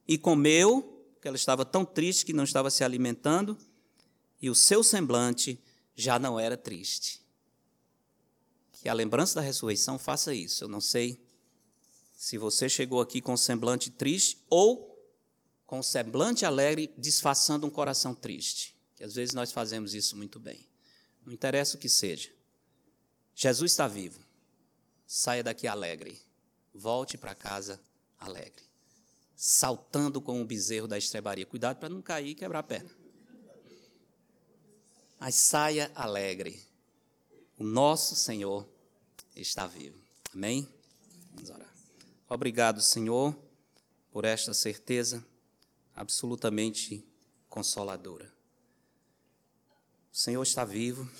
[0.06, 3.56] e comeu, que ela estava tão triste que não estava se alimentando,
[4.42, 5.62] e o seu semblante
[5.94, 7.22] já não era triste.
[8.72, 10.64] Que a lembrança da ressurreição faça isso.
[10.64, 11.29] Eu não sei
[12.20, 14.94] se você chegou aqui com semblante triste ou
[15.64, 20.68] com semblante alegre, disfarçando um coração triste, que às vezes nós fazemos isso muito bem.
[21.24, 22.30] Não interessa o que seja.
[23.34, 24.20] Jesus está vivo.
[25.06, 26.20] Saia daqui alegre.
[26.74, 27.80] Volte para casa
[28.18, 28.64] alegre.
[29.34, 31.46] Saltando com o bezerro da estrebaria.
[31.46, 32.90] Cuidado para não cair e quebrar a perna.
[35.18, 36.62] Mas saia alegre.
[37.56, 38.68] O nosso Senhor
[39.34, 39.98] está vivo.
[40.34, 40.68] Amém?
[41.32, 41.69] Vamos orar.
[42.32, 43.36] Obrigado, Senhor,
[44.12, 45.26] por esta certeza
[45.92, 47.04] absolutamente
[47.48, 48.32] consoladora.
[50.12, 51.10] O Senhor está vivo,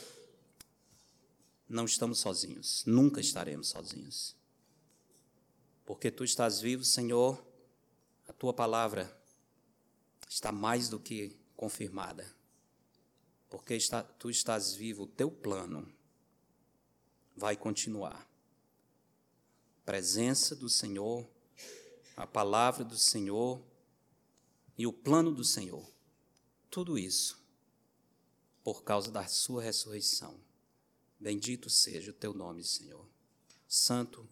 [1.68, 4.36] não estamos sozinhos, nunca estaremos sozinhos.
[5.84, 7.44] Porque tu estás vivo, Senhor,
[8.28, 9.12] a tua palavra
[10.28, 12.24] está mais do que confirmada.
[13.48, 15.92] Porque está, tu estás vivo, o teu plano
[17.36, 18.30] vai continuar.
[19.91, 21.28] Presença do Senhor,
[22.16, 23.61] a palavra do Senhor
[24.78, 25.84] e o plano do Senhor.
[26.70, 27.43] Tudo isso
[28.62, 30.38] por causa da sua ressurreição.
[31.18, 33.05] Bendito seja o teu nome, Senhor.
[33.66, 34.28] Santo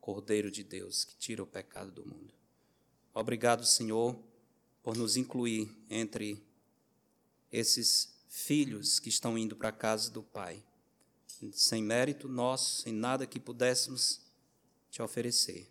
[0.00, 2.34] Cordeiro de Deus que tira o pecado do mundo.
[3.14, 4.20] Obrigado, Senhor,
[4.82, 6.44] por nos incluir entre
[7.52, 10.60] esses filhos que estão indo para a casa do Pai,
[11.52, 14.28] sem mérito nosso, sem nada que pudéssemos
[15.00, 15.66] te oferecer.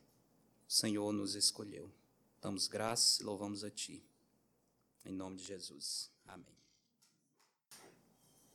[0.67, 1.91] O Senhor nos escolheu.
[2.41, 4.03] Damos graças e louvamos a Ti.
[5.05, 6.09] Em nome de Jesus.